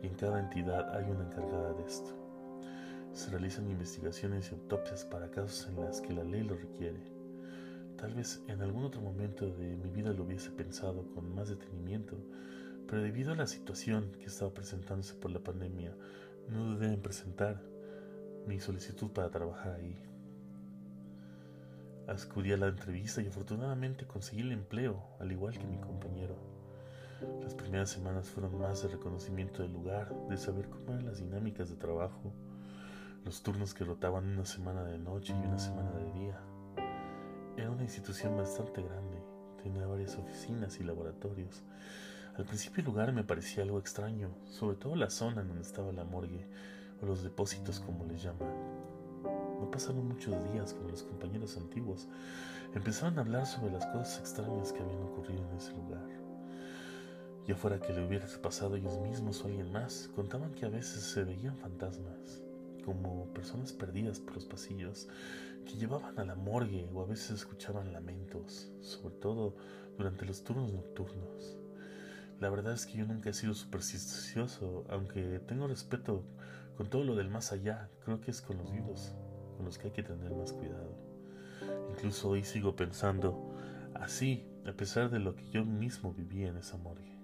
y 0.03 0.09
en 0.09 0.15
cada 0.15 0.41
entidad 0.41 0.93
hay 0.97 1.09
una 1.09 1.27
encargada 1.27 1.73
de 1.75 1.85
esto. 1.85 2.11
Se 3.13 3.31
realizan 3.31 3.71
investigaciones 3.71 4.51
y 4.51 4.55
autopsias 4.57 5.05
para 5.05 5.31
casos 5.31 5.69
en 5.69 5.85
las 5.85 6.01
que 6.01 6.13
la 6.15 6.25
ley 6.25 6.43
lo 6.43 6.57
requiere. 6.57 7.14
Tal 7.97 8.15
vez 8.15 8.43
en 8.49 8.61
algún 8.61 8.85
otro 8.85 9.01
momento 9.01 9.51
de 9.51 9.77
mi 9.77 9.91
vida 9.91 10.13
lo 10.13 10.25
hubiese 10.25 10.51
pensado 10.51 11.07
con 11.15 11.35
más 11.35 11.49
detenimiento, 11.49 12.17
pero 12.87 13.03
debido 13.03 13.33
a 13.33 13.37
la 13.37 13.47
situación 13.47 14.13
que 14.19 14.27
estaba 14.27 14.53
presentándose 14.53 15.15
por 15.15 15.31
la 15.31 15.41
pandemia, 15.41 15.95
no 16.49 16.65
dudé 16.65 16.93
en 16.93 17.01
presentar 17.01 17.63
mi 18.47 18.61
solicitud 18.61 19.11
para 19.11 19.31
trabajar 19.31 19.75
ahí. 19.75 19.97
Acudí 22.07 22.53
a 22.53 22.59
la 22.59 22.69
entrevista 22.69 23.23
y 23.23 23.29
afortunadamente 23.29 24.07
conseguí 24.07 24.43
el 24.43 24.53
empleo, 24.53 25.03
al 25.19 25.33
igual 25.33 25.57
que 25.57 25.67
mi 25.67 25.79
compañero. 25.79 26.37
Las 27.43 27.55
primeras 27.55 27.89
semanas 27.89 28.29
fueron 28.29 28.59
más 28.59 28.83
de 28.83 28.89
reconocimiento 28.89 29.63
del 29.63 29.73
lugar, 29.73 30.13
de 30.29 30.37
saber 30.37 30.69
cómo 30.69 30.93
eran 30.93 31.07
las 31.07 31.19
dinámicas 31.19 31.71
de 31.71 31.77
trabajo, 31.77 32.35
los 33.25 33.43
turnos 33.43 33.73
que 33.73 33.85
rotaban 33.85 34.27
una 34.27 34.45
semana 34.45 34.85
de 34.85 34.99
noche 34.99 35.33
y 35.33 35.47
una 35.47 35.59
semana 35.59 35.93
de 35.93 36.13
día. 36.13 36.54
Era 37.57 37.71
una 37.71 37.85
institución 37.85 38.37
bastante 38.37 38.83
grande, 38.83 39.23
tenía 39.63 39.87
varias 39.87 40.17
oficinas 40.17 40.81
y 40.81 40.83
laboratorios. 40.83 41.63
Al 42.37 42.45
principio 42.45 42.81
el 42.81 42.87
lugar 42.87 43.13
me 43.13 43.23
parecía 43.23 43.63
algo 43.63 43.79
extraño, 43.79 44.31
sobre 44.45 44.77
todo 44.77 44.97
la 44.97 45.09
zona 45.09 45.43
en 45.43 45.49
donde 45.49 45.63
estaba 45.63 45.93
la 45.93 46.05
morgue, 46.05 46.49
o 47.01 47.07
los 47.07 47.23
depósitos 47.23 47.79
como 47.79 48.05
les 48.07 48.23
llaman. 48.25 48.53
No 49.23 49.71
pasaron 49.71 50.09
muchos 50.09 50.35
días 50.53 50.75
con 50.75 50.89
los 50.89 51.05
compañeros 51.05 51.57
antiguos. 51.57 52.09
Empezaron 52.75 53.19
a 53.19 53.23
hablar 53.23 53.47
sobre 53.47 53.73
las 53.73 53.87
cosas 53.87 54.19
extrañas 54.19 54.73
que 54.73 54.83
habían 54.83 55.03
ocurrido 55.03 55.49
en 55.49 55.57
ese 55.57 55.73
lugar. 55.75 56.05
Ya 57.47 57.55
fuera 57.55 57.79
que 57.79 57.93
le 57.93 58.05
hubiera 58.05 58.27
pasado 58.43 58.75
a 58.75 58.79
ellos 58.79 58.99
mismos 58.99 59.43
o 59.43 59.47
alguien 59.47 59.71
más, 59.71 60.11
contaban 60.17 60.53
que 60.55 60.67
a 60.67 60.71
veces 60.71 61.03
se 61.03 61.23
veían 61.23 61.57
fantasmas, 61.59 62.43
como 62.85 63.33
personas 63.33 63.73
perdidas 63.73 64.21
por 64.21 64.35
los 64.35 64.45
pasillos, 64.45 65.09
que 65.65 65.77
llevaban 65.77 66.19
a 66.19 66.25
la 66.25 66.35
morgue 66.35 66.89
o 66.93 67.03
a 67.03 67.07
veces 67.07 67.31
escuchaban 67.31 67.93
lamentos, 67.93 68.71
sobre 68.81 69.17
todo 69.17 69.57
durante 69.97 70.27
los 70.27 70.45
turnos 70.45 70.73
nocturnos. 70.73 71.57
La 72.41 72.51
verdad 72.51 72.75
es 72.75 72.87
que 72.87 72.99
yo 72.99 73.07
nunca 73.07 73.31
he 73.31 73.35
sido 73.35 73.55
supersticioso, 73.55 74.85
aunque 74.89 75.41
tengo 75.47 75.67
respeto 75.67 76.25
con 76.77 76.91
todo 76.91 77.05
lo 77.05 77.15
del 77.15 77.31
más 77.31 77.53
allá, 77.53 77.91
creo 78.05 78.21
que 78.21 78.31
es 78.31 78.43
con 78.43 78.59
los 78.59 78.73
vivos 78.73 79.15
con 79.57 79.65
los 79.65 79.79
que 79.79 79.89
hay 79.89 79.93
que 79.93 80.03
tener 80.03 80.33
más 80.35 80.53
cuidado. 80.53 80.97
Incluso 81.91 82.31
hoy 82.31 82.43
sigo 82.43 82.77
pensando 82.77 83.55
así, 83.95 84.47
a 84.67 84.73
pesar 84.73 85.11
de 85.11 85.21
lo 85.21 85.37
que 85.37 85.49
yo 85.51 85.65
mismo 85.65 86.13
vivía 86.13 86.49
en 86.49 86.57
esa 86.57 86.77
morgue. 86.77 87.19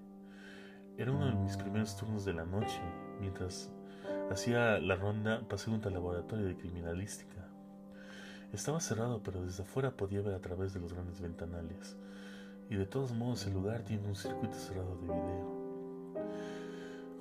Era 0.96 1.12
uno 1.12 1.27
de 1.27 1.35
mis 1.35 1.57
primeros 1.57 1.96
turnos 1.96 2.25
de 2.25 2.35
la 2.35 2.44
noche, 2.44 2.81
mientras 3.20 3.70
hacía 4.31 4.79
la 4.79 4.96
ronda 4.96 5.40
pasé 5.49 5.70
junto 5.70 5.88
al 5.88 5.94
laboratorio 5.94 6.46
de 6.46 6.57
criminalística. 6.57 7.49
Estaba 8.53 8.81
cerrado, 8.81 9.23
pero 9.23 9.42
desde 9.42 9.62
afuera 9.62 9.92
podía 9.92 10.23
ver 10.23 10.35
a 10.35 10.40
través 10.40 10.73
de 10.75 10.81
los 10.81 10.92
grandes 10.92 11.20
ventanales, 11.20 11.96
y 12.68 12.77
de 12.77 12.87
todos 12.87 13.12
modos 13.12 13.46
el 13.46 13.55
lugar 13.55 13.83
tiene 13.83 14.07
un 14.07 14.16
circuito 14.16 14.55
cerrado 14.55 14.96
de 14.96 15.07
video. 15.07 15.61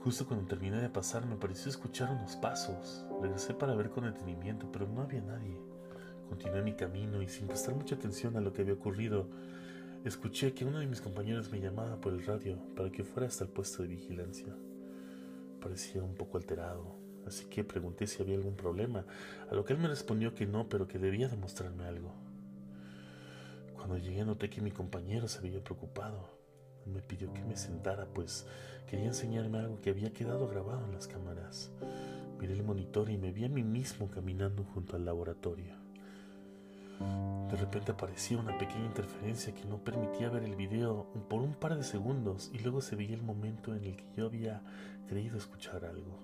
Justo 0.03 0.25
cuando 0.25 0.47
terminé 0.47 0.81
de 0.81 0.89
pasar 0.89 1.25
me 1.25 1.35
pareció 1.35 1.69
escuchar 1.69 2.09
unos 2.09 2.37
pasos. 2.37 3.05
Regresé 3.21 3.53
para 3.53 3.75
ver 3.75 3.89
con 3.89 4.05
detenimiento, 4.05 4.71
pero 4.71 4.87
no 4.87 5.01
había 5.01 5.21
nadie. 5.21 5.57
Continué 6.29 6.61
mi 6.61 6.73
camino 6.73 7.21
y 7.21 7.27
sin 7.27 7.47
prestar 7.47 7.75
mucha 7.75 7.95
atención 7.95 8.37
a 8.37 8.41
lo 8.41 8.53
que 8.53 8.61
había 8.61 8.75
ocurrido, 8.75 9.27
escuché 10.05 10.53
que 10.53 10.63
uno 10.63 10.79
de 10.79 10.87
mis 10.87 11.01
compañeros 11.01 11.51
me 11.51 11.59
llamaba 11.59 11.99
por 11.99 12.13
el 12.13 12.25
radio 12.25 12.57
para 12.75 12.91
que 12.91 13.03
fuera 13.03 13.27
hasta 13.27 13.43
el 13.43 13.49
puesto 13.49 13.81
de 13.81 13.89
vigilancia. 13.89 14.55
Parecía 15.61 16.03
un 16.03 16.15
poco 16.15 16.37
alterado, 16.37 16.95
así 17.27 17.45
que 17.45 17.63
pregunté 17.63 18.07
si 18.07 18.21
había 18.21 18.35
algún 18.35 18.55
problema, 18.55 19.05
a 19.49 19.55
lo 19.55 19.65
que 19.65 19.73
él 19.73 19.79
me 19.79 19.87
respondió 19.87 20.33
que 20.33 20.45
no, 20.45 20.69
pero 20.69 20.87
que 20.87 20.99
debía 20.99 21.27
demostrarme 21.27 21.85
algo. 21.85 22.13
Cuando 23.75 23.97
llegué 23.97 24.25
noté 24.25 24.49
que 24.49 24.61
mi 24.61 24.71
compañero 24.71 25.27
se 25.27 25.41
veía 25.41 25.63
preocupado. 25.63 26.37
Me 26.85 27.01
pidió 27.01 27.33
que 27.33 27.43
me 27.43 27.55
sentara, 27.55 28.07
pues 28.13 28.45
quería 28.87 29.07
enseñarme 29.07 29.59
algo 29.59 29.81
que 29.81 29.89
había 29.89 30.11
quedado 30.11 30.47
grabado 30.47 30.85
en 30.85 30.93
las 30.93 31.07
cámaras. 31.07 31.71
Miré 32.39 32.53
el 32.53 32.63
monitor 32.63 33.09
y 33.09 33.17
me 33.17 33.31
vi 33.31 33.45
a 33.45 33.49
mí 33.49 33.63
mismo 33.63 34.09
caminando 34.09 34.63
junto 34.63 34.95
al 34.95 35.05
laboratorio. 35.05 35.88
De 36.99 37.55
repente 37.55 37.91
aparecía 37.91 38.37
una 38.37 38.57
pequeña 38.57 38.85
interferencia 38.85 39.53
que 39.53 39.65
no 39.65 39.77
permitía 39.77 40.29
ver 40.29 40.43
el 40.43 40.55
video 40.55 41.07
por 41.29 41.41
un 41.41 41.53
par 41.53 41.75
de 41.75 41.83
segundos 41.83 42.51
y 42.53 42.59
luego 42.59 42.81
se 42.81 42.95
veía 42.95 43.15
el 43.15 43.23
momento 43.23 43.75
en 43.75 43.83
el 43.83 43.95
que 43.95 44.05
yo 44.15 44.25
había 44.25 44.61
creído 45.07 45.37
escuchar 45.37 45.85
algo. 45.85 46.19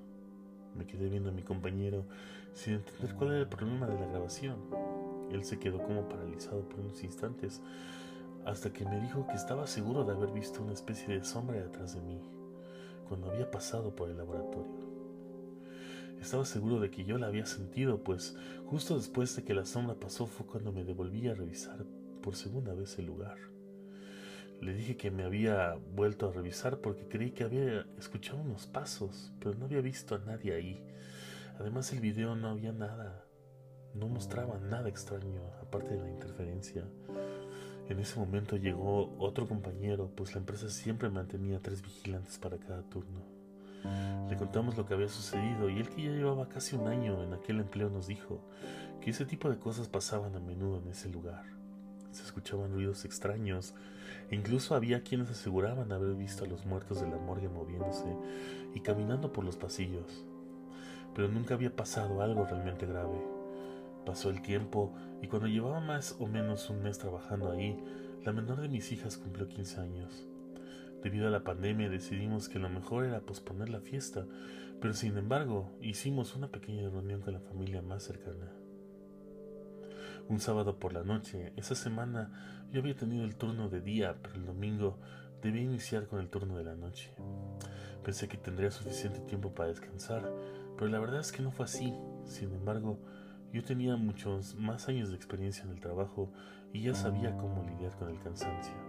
Me 0.75 0.85
quedé 0.85 1.09
viendo 1.09 1.29
a 1.29 1.33
mi 1.33 1.41
compañero 1.41 2.05
sin 2.53 2.73
entender 2.75 3.15
cuál 3.15 3.31
era 3.31 3.39
el 3.39 3.47
problema 3.47 3.87
de 3.87 3.99
la 3.99 4.05
grabación. 4.05 4.57
Él 5.31 5.43
se 5.43 5.57
quedó 5.57 5.81
como 5.81 6.07
paralizado 6.07 6.67
por 6.67 6.81
unos 6.81 7.03
instantes 7.03 7.61
hasta 8.45 8.71
que 8.71 8.85
me 8.85 8.99
dijo 8.99 9.25
que 9.27 9.33
estaba 9.33 9.65
seguro 9.65 10.03
de 10.03 10.11
haber 10.11 10.31
visto 10.31 10.61
una 10.61 10.73
especie 10.73 11.17
de 11.17 11.23
sombra 11.23 11.57
detrás 11.57 11.95
de 11.95 12.01
mí 12.01 12.21
cuando 13.07 13.31
había 13.31 13.49
pasado 13.49 13.95
por 13.95 14.09
el 14.09 14.17
laboratorio. 14.17 14.94
Estaba 16.21 16.45
seguro 16.45 16.79
de 16.79 16.89
que 16.89 17.05
yo 17.05 17.17
la 17.17 17.27
había 17.27 17.45
sentido, 17.45 18.03
pues 18.03 18.35
justo 18.65 18.95
después 18.95 19.35
de 19.35 19.43
que 19.43 19.53
la 19.53 19.65
sombra 19.65 19.95
pasó 19.95 20.25
fue 20.25 20.45
cuando 20.45 20.71
me 20.71 20.83
devolví 20.83 21.27
a 21.27 21.35
revisar 21.35 21.85
por 22.21 22.35
segunda 22.35 22.73
vez 22.73 22.97
el 22.97 23.05
lugar. 23.05 23.37
Le 24.61 24.73
dije 24.73 24.97
que 24.97 25.11
me 25.11 25.23
había 25.23 25.75
vuelto 25.95 26.27
a 26.27 26.31
revisar 26.31 26.79
porque 26.79 27.07
creí 27.07 27.31
que 27.31 27.43
había 27.43 27.85
escuchado 27.99 28.41
unos 28.41 28.65
pasos, 28.67 29.33
pero 29.39 29.53
no 29.55 29.65
había 29.65 29.81
visto 29.81 30.15
a 30.15 30.19
nadie 30.19 30.53
ahí. 30.53 30.83
Además 31.59 31.91
el 31.93 31.99
video 31.99 32.35
no 32.35 32.49
había 32.49 32.71
nada, 32.71 33.25
no 33.93 34.07
mostraba 34.07 34.57
nada 34.59 34.89
extraño 34.89 35.41
aparte 35.61 35.93
de 35.93 36.01
la 36.01 36.09
interferencia. 36.09 36.83
En 37.87 37.99
ese 37.99 38.19
momento 38.19 38.57
llegó 38.57 39.15
otro 39.19 39.47
compañero, 39.47 40.09
pues 40.15 40.33
la 40.33 40.39
empresa 40.39 40.69
siempre 40.69 41.09
mantenía 41.09 41.59
tres 41.59 41.83
vigilantes 41.83 42.39
para 42.39 42.57
cada 42.57 42.81
turno. 42.89 43.44
Le 44.29 44.37
contamos 44.37 44.75
lo 44.75 44.85
que 44.85 44.93
había 44.93 45.07
sucedido 45.07 45.69
y 45.69 45.79
él 45.79 45.89
que 45.89 46.03
ya 46.03 46.11
llevaba 46.11 46.49
casi 46.49 46.75
un 46.75 46.87
año 46.87 47.23
en 47.23 47.33
aquel 47.33 47.59
empleo 47.59 47.89
nos 47.89 48.07
dijo 48.07 48.41
que 49.01 49.11
ese 49.11 49.25
tipo 49.25 49.49
de 49.49 49.59
cosas 49.59 49.87
pasaban 49.87 50.35
a 50.35 50.39
menudo 50.39 50.79
en 50.79 50.89
ese 50.89 51.09
lugar. 51.09 51.43
Se 52.11 52.23
escuchaban 52.23 52.73
ruidos 52.73 53.05
extraños 53.05 53.75
e 54.31 54.35
incluso 54.35 54.73
había 54.73 55.03
quienes 55.03 55.29
aseguraban 55.29 55.91
haber 55.91 56.15
visto 56.15 56.43
a 56.43 56.47
los 56.47 56.65
muertos 56.65 57.01
de 57.01 57.07
la 57.07 57.17
morgue 57.17 57.49
moviéndose 57.49 58.15
y 58.73 58.79
caminando 58.79 59.31
por 59.31 59.43
los 59.43 59.57
pasillos. 59.57 60.25
Pero 61.13 61.27
nunca 61.27 61.53
había 61.53 61.75
pasado 61.75 62.21
algo 62.21 62.45
realmente 62.45 62.85
grave. 62.85 63.21
Pasó 64.05 64.29
el 64.29 64.41
tiempo 64.41 64.93
y 65.21 65.27
cuando 65.27 65.47
llevaba 65.47 65.79
más 65.79 66.15
o 66.19 66.27
menos 66.27 66.69
un 66.69 66.81
mes 66.81 66.97
trabajando 66.97 67.51
ahí, 67.51 67.77
la 68.23 68.33
menor 68.33 68.59
de 68.59 68.69
mis 68.69 68.91
hijas 68.91 69.17
cumplió 69.17 69.47
15 69.47 69.81
años. 69.81 70.27
Debido 71.05 71.27
a 71.27 71.29
la 71.29 71.43
pandemia 71.43 71.87
decidimos 71.87 72.49
que 72.49 72.57
lo 72.57 72.67
mejor 72.67 73.05
era 73.05 73.19
posponer 73.19 73.69
la 73.69 73.79
fiesta, 73.79 74.25
pero 74.81 74.95
sin 74.95 75.15
embargo 75.19 75.71
hicimos 75.79 76.35
una 76.35 76.47
pequeña 76.47 76.89
reunión 76.89 77.21
con 77.21 77.33
la 77.33 77.39
familia 77.39 77.83
más 77.83 78.01
cercana. 78.01 78.51
Un 80.27 80.39
sábado 80.39 80.79
por 80.79 80.93
la 80.93 81.03
noche, 81.03 81.53
esa 81.57 81.75
semana 81.75 82.65
yo 82.71 82.81
había 82.81 82.95
tenido 82.95 83.23
el 83.23 83.35
turno 83.35 83.69
de 83.69 83.81
día, 83.81 84.15
pero 84.23 84.33
el 84.33 84.47
domingo 84.47 84.97
debía 85.43 85.61
iniciar 85.61 86.07
con 86.07 86.21
el 86.21 86.29
turno 86.29 86.57
de 86.57 86.63
la 86.63 86.75
noche. 86.75 87.13
Pensé 88.03 88.27
que 88.27 88.37
tendría 88.37 88.71
suficiente 88.71 89.19
tiempo 89.19 89.53
para 89.53 89.69
descansar, 89.69 90.27
pero 90.75 90.89
la 90.89 90.97
verdad 90.97 91.19
es 91.19 91.31
que 91.31 91.43
no 91.43 91.51
fue 91.51 91.65
así. 91.65 91.93
Sin 92.23 92.51
embargo, 92.51 92.97
yo 93.53 93.63
tenía 93.63 93.95
muchos 93.95 94.55
más 94.55 94.89
años 94.89 95.09
de 95.09 95.17
experiencia 95.17 95.65
en 95.65 95.69
el 95.69 95.79
trabajo 95.79 96.33
y 96.73 96.81
ya 96.81 96.95
sabía 96.95 97.37
cómo 97.37 97.63
lidiar 97.63 97.95
con 97.95 98.09
el 98.09 98.19
cansancio. 98.19 98.84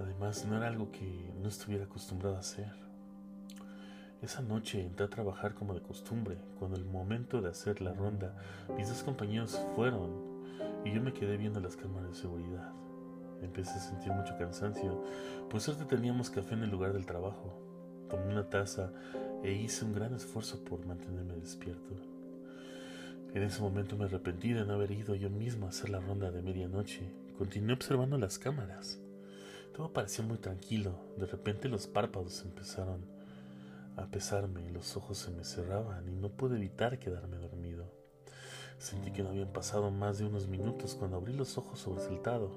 Además, 0.00 0.46
no 0.46 0.56
era 0.56 0.68
algo 0.68 0.90
que 0.90 1.32
no 1.40 1.48
estuviera 1.48 1.84
acostumbrado 1.84 2.36
a 2.36 2.40
hacer. 2.40 2.72
Esa 4.22 4.42
noche 4.42 4.84
entré 4.84 5.06
a 5.06 5.10
trabajar 5.10 5.54
como 5.54 5.74
de 5.74 5.82
costumbre. 5.82 6.38
Cuando 6.58 6.76
el 6.76 6.84
momento 6.84 7.40
de 7.40 7.50
hacer 7.50 7.80
la 7.80 7.92
ronda, 7.92 8.34
mis 8.76 8.88
dos 8.88 9.02
compañeros 9.02 9.60
fueron 9.76 10.10
y 10.84 10.92
yo 10.92 11.02
me 11.02 11.12
quedé 11.12 11.36
viendo 11.36 11.60
las 11.60 11.76
cámaras 11.76 12.10
de 12.10 12.16
seguridad. 12.16 12.72
Empecé 13.42 13.72
a 13.72 13.80
sentir 13.80 14.12
mucho 14.12 14.36
cansancio. 14.38 15.02
Por 15.48 15.60
suerte 15.60 15.84
teníamos 15.84 16.30
café 16.30 16.54
en 16.54 16.64
el 16.64 16.70
lugar 16.70 16.92
del 16.92 17.06
trabajo. 17.06 17.58
Tomé 18.08 18.32
una 18.32 18.48
taza 18.48 18.92
e 19.42 19.52
hice 19.52 19.84
un 19.84 19.94
gran 19.94 20.14
esfuerzo 20.14 20.64
por 20.64 20.84
mantenerme 20.84 21.36
despierto. 21.36 21.94
En 23.34 23.42
ese 23.42 23.62
momento 23.62 23.96
me 23.96 24.06
arrepentí 24.06 24.52
de 24.52 24.64
no 24.64 24.74
haber 24.74 24.90
ido 24.90 25.14
yo 25.14 25.30
mismo 25.30 25.66
a 25.66 25.70
hacer 25.70 25.90
la 25.90 26.00
ronda 26.00 26.30
de 26.30 26.42
medianoche. 26.42 27.10
Continué 27.38 27.74
observando 27.74 28.18
las 28.18 28.38
cámaras. 28.38 29.00
Todo 29.74 29.92
parecía 29.92 30.24
muy 30.24 30.38
tranquilo. 30.38 30.98
De 31.16 31.26
repente 31.26 31.68
los 31.68 31.86
párpados 31.86 32.42
empezaron 32.42 33.04
a 33.96 34.06
pesarme 34.06 34.66
y 34.66 34.70
los 34.70 34.96
ojos 34.96 35.18
se 35.18 35.30
me 35.30 35.44
cerraban 35.44 36.08
y 36.08 36.16
no 36.16 36.30
pude 36.30 36.56
evitar 36.56 36.98
quedarme 36.98 37.36
dormido. 37.36 37.92
Sentí 38.78 39.10
que 39.10 39.22
no 39.22 39.28
habían 39.30 39.52
pasado 39.52 39.90
más 39.90 40.18
de 40.18 40.24
unos 40.24 40.48
minutos 40.48 40.94
cuando 40.94 41.18
abrí 41.18 41.34
los 41.34 41.58
ojos 41.58 41.80
sobresaltado. 41.80 42.50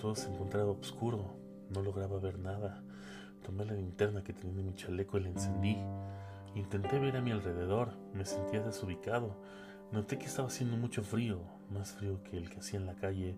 Todo 0.00 0.14
se 0.14 0.32
encontraba 0.32 0.70
oscuro. 0.70 1.34
No 1.70 1.82
lograba 1.82 2.18
ver 2.20 2.38
nada. 2.38 2.82
Tomé 3.44 3.64
la 3.64 3.74
linterna 3.74 4.22
que 4.22 4.32
tenía 4.32 4.60
en 4.60 4.66
mi 4.66 4.74
chaleco 4.74 5.18
y 5.18 5.22
la 5.22 5.28
encendí. 5.30 5.76
Intenté 6.54 6.98
ver 6.98 7.16
a 7.16 7.20
mi 7.20 7.30
alrededor, 7.30 7.92
me 8.12 8.24
sentía 8.24 8.60
desubicado. 8.60 9.36
Noté 9.92 10.18
que 10.18 10.26
estaba 10.26 10.48
haciendo 10.48 10.76
mucho 10.76 11.02
frío, 11.02 11.40
más 11.70 11.92
frío 11.92 12.22
que 12.22 12.36
el 12.36 12.50
que 12.50 12.58
hacía 12.58 12.78
en 12.78 12.86
la 12.86 12.94
calle. 12.94 13.36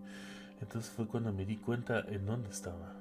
Entonces 0.63 0.91
fue 0.91 1.07
cuando 1.07 1.33
me 1.33 1.45
di 1.45 1.57
cuenta 1.57 1.99
en 2.07 2.25
dónde 2.25 2.49
estaba. 2.49 2.95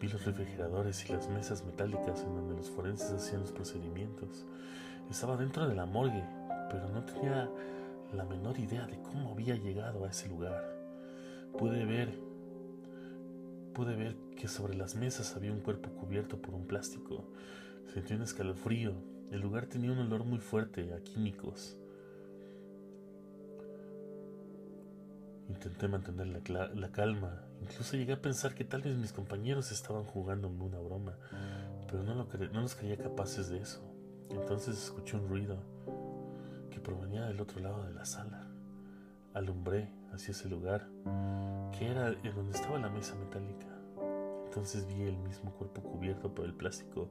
Vi 0.00 0.06
los 0.06 0.24
refrigeradores 0.24 1.04
y 1.04 1.12
las 1.12 1.28
mesas 1.28 1.64
metálicas 1.64 2.22
en 2.22 2.36
donde 2.36 2.54
los 2.54 2.70
forenses 2.70 3.10
hacían 3.10 3.40
los 3.40 3.50
procedimientos. 3.50 4.46
Estaba 5.10 5.36
dentro 5.36 5.66
de 5.66 5.74
la 5.74 5.86
morgue, 5.86 6.22
pero 6.70 6.88
no 6.88 7.04
tenía 7.04 7.50
la 8.12 8.24
menor 8.24 8.60
idea 8.60 8.86
de 8.86 9.02
cómo 9.02 9.32
había 9.32 9.56
llegado 9.56 10.04
a 10.04 10.10
ese 10.10 10.28
lugar. 10.28 10.62
Pude 11.58 11.84
ver, 11.84 12.16
pude 13.74 13.96
ver 13.96 14.14
que 14.36 14.46
sobre 14.46 14.76
las 14.76 14.94
mesas 14.94 15.34
había 15.34 15.52
un 15.52 15.62
cuerpo 15.62 15.90
cubierto 15.90 16.40
por 16.40 16.54
un 16.54 16.68
plástico. 16.68 17.24
Sentí 17.92 18.14
un 18.14 18.22
escalofrío. 18.22 18.94
El 19.32 19.40
lugar 19.40 19.66
tenía 19.66 19.90
un 19.90 19.98
olor 19.98 20.24
muy 20.24 20.38
fuerte 20.38 20.94
a 20.94 21.02
químicos. 21.02 21.76
Intenté 25.52 25.86
mantener 25.86 26.26
la, 26.48 26.92
calma. 26.92 27.42
Incluso 27.60 27.96
llegué 27.96 28.14
a 28.14 28.22
pensar 28.22 28.54
que 28.54 28.64
tal 28.64 28.80
vez 28.80 28.96
mis 28.96 29.12
compañeros 29.12 29.70
estaban 29.70 30.04
jugando 30.04 30.48
en 30.48 30.60
una 30.60 30.78
broma, 30.78 31.18
pero 31.86 32.02
no, 32.02 32.14
no 32.14 32.60
los 32.60 32.74
creía 32.74 32.96
capaces 32.96 33.50
de 33.50 33.60
eso. 33.60 33.82
Entonces 34.30 34.82
escuché 34.82 35.16
un 35.18 35.28
ruido 35.28 35.58
que 36.70 36.80
provenía 36.80 37.26
del 37.26 37.40
otro 37.40 37.60
lado 37.60 37.84
de 37.84 37.92
la 37.92 38.06
sala. 38.06 38.48
Alumbré 39.34 39.92
hacia 40.12 40.32
ese 40.32 40.48
lugar, 40.48 40.88
que 41.78 41.86
era 41.86 42.08
en 42.08 42.34
donde 42.34 42.56
estaba 42.56 42.78
la 42.78 42.88
mesa 42.88 43.14
metálica. 43.16 43.66
Entonces 44.46 44.86
vi 44.86 45.02
el 45.02 45.18
mismo 45.18 45.52
cuerpo 45.52 45.82
cubierto 45.82 46.34
por 46.34 46.46
el 46.46 46.54
plástico, 46.54 47.10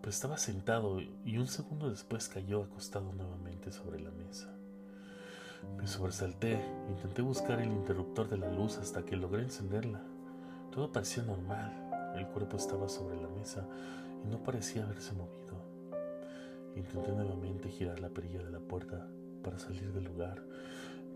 pero 0.00 0.10
estaba 0.10 0.38
sentado 0.38 1.00
y 1.00 1.38
un 1.38 1.46
segundo 1.46 1.88
después 1.88 2.28
cayó 2.28 2.64
acostado 2.64 3.12
nuevamente 3.12 3.70
sobre 3.70 4.00
la 4.00 4.10
mesa. 4.10 4.55
Me 5.76 5.86
sobresalté, 5.86 6.60
intenté 6.88 7.22
buscar 7.22 7.60
el 7.60 7.72
interruptor 7.72 8.28
de 8.28 8.38
la 8.38 8.50
luz 8.50 8.78
hasta 8.78 9.04
que 9.04 9.16
logré 9.16 9.42
encenderla. 9.42 10.02
Todo 10.72 10.92
parecía 10.92 11.22
normal, 11.22 11.72
el 12.16 12.26
cuerpo 12.26 12.56
estaba 12.56 12.88
sobre 12.88 13.20
la 13.20 13.28
mesa 13.28 13.66
y 14.24 14.28
no 14.28 14.42
parecía 14.42 14.84
haberse 14.84 15.12
movido. 15.12 15.64
Intenté 16.74 17.12
nuevamente 17.12 17.68
girar 17.68 18.00
la 18.00 18.10
perilla 18.10 18.42
de 18.42 18.50
la 18.50 18.60
puerta 18.60 19.06
para 19.42 19.58
salir 19.58 19.92
del 19.92 20.04
lugar, 20.04 20.42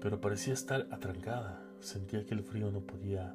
pero 0.01 0.21
parecía 0.21 0.55
estar 0.55 0.87
atrancada. 0.91 1.63
Sentía 1.81 2.25
que 2.25 2.35
el 2.35 2.43
frío 2.43 2.71
no 2.71 2.81
podía 2.81 3.35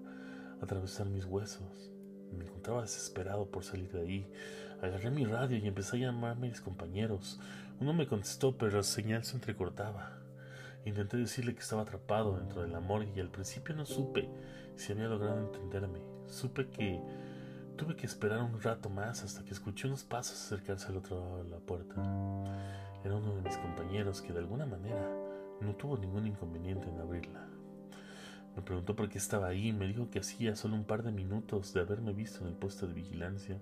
atravesar 0.62 1.08
mis 1.08 1.25
huesos. 1.25 1.91
Me 2.36 2.45
encontraba 2.45 2.82
desesperado 2.82 3.49
por 3.49 3.63
salir 3.63 3.91
de 3.91 4.01
ahí. 4.01 4.32
Agarré 4.82 5.12
mi 5.12 5.25
radio 5.25 5.58
y 5.58 5.67
empecé 5.67 5.97
a 5.97 5.99
llamar 5.99 6.32
a 6.32 6.36
mis 6.36 6.62
compañeros. 6.62 7.39
Uno 7.80 7.93
me 7.93 8.08
contestó, 8.08 8.58
pero 8.58 8.78
la 8.78 8.84
señal 8.84 9.23
se 9.23 9.36
entrecortaba. 9.36 10.24
Intenté 10.85 11.17
decirle 11.17 11.55
que 11.55 11.61
estaba 11.61 11.81
atrapado 11.81 12.37
dentro 12.37 12.61
del 12.61 12.75
amor 12.75 13.05
y 13.15 13.19
al 13.19 13.29
principio 13.29 13.75
no 13.75 13.87
supe 13.87 14.29
si 14.75 14.91
había 14.91 15.07
logrado 15.07 15.39
entenderme. 15.39 15.99
Supe 16.27 16.67
que 16.67 17.01
tuve 17.75 17.95
que 17.95 18.05
esperar 18.05 18.43
un 18.43 18.61
rato 18.61 18.89
más 18.89 19.23
hasta 19.23 19.43
que 19.43 19.51
escuché 19.51 19.87
unos 19.87 20.03
pasos 20.03 20.39
acercarse 20.39 20.87
al 20.87 20.97
otro 20.97 21.19
lado 21.19 21.43
de 21.43 21.49
la 21.49 21.57
puerta. 21.57 21.95
Era 23.03 23.15
uno 23.15 23.35
de 23.35 23.41
mis 23.41 23.57
compañeros 23.57 24.21
que 24.21 24.31
de 24.31 24.39
alguna 24.39 24.67
manera 24.67 25.11
no 25.59 25.75
tuvo 25.75 25.97
ningún 25.97 26.27
inconveniente 26.27 26.87
en 26.87 26.99
abrirla. 26.99 27.47
Me 28.55 28.61
preguntó 28.61 28.95
por 28.95 29.09
qué 29.09 29.17
estaba 29.17 29.47
ahí 29.47 29.69
y 29.69 29.73
me 29.73 29.87
dijo 29.87 30.11
que 30.11 30.19
hacía 30.19 30.55
solo 30.55 30.75
un 30.75 30.85
par 30.85 31.01
de 31.01 31.11
minutos 31.11 31.73
de 31.73 31.81
haberme 31.81 32.13
visto 32.13 32.41
en 32.41 32.49
el 32.49 32.53
puesto 32.53 32.85
de 32.85 32.93
vigilancia. 32.93 33.57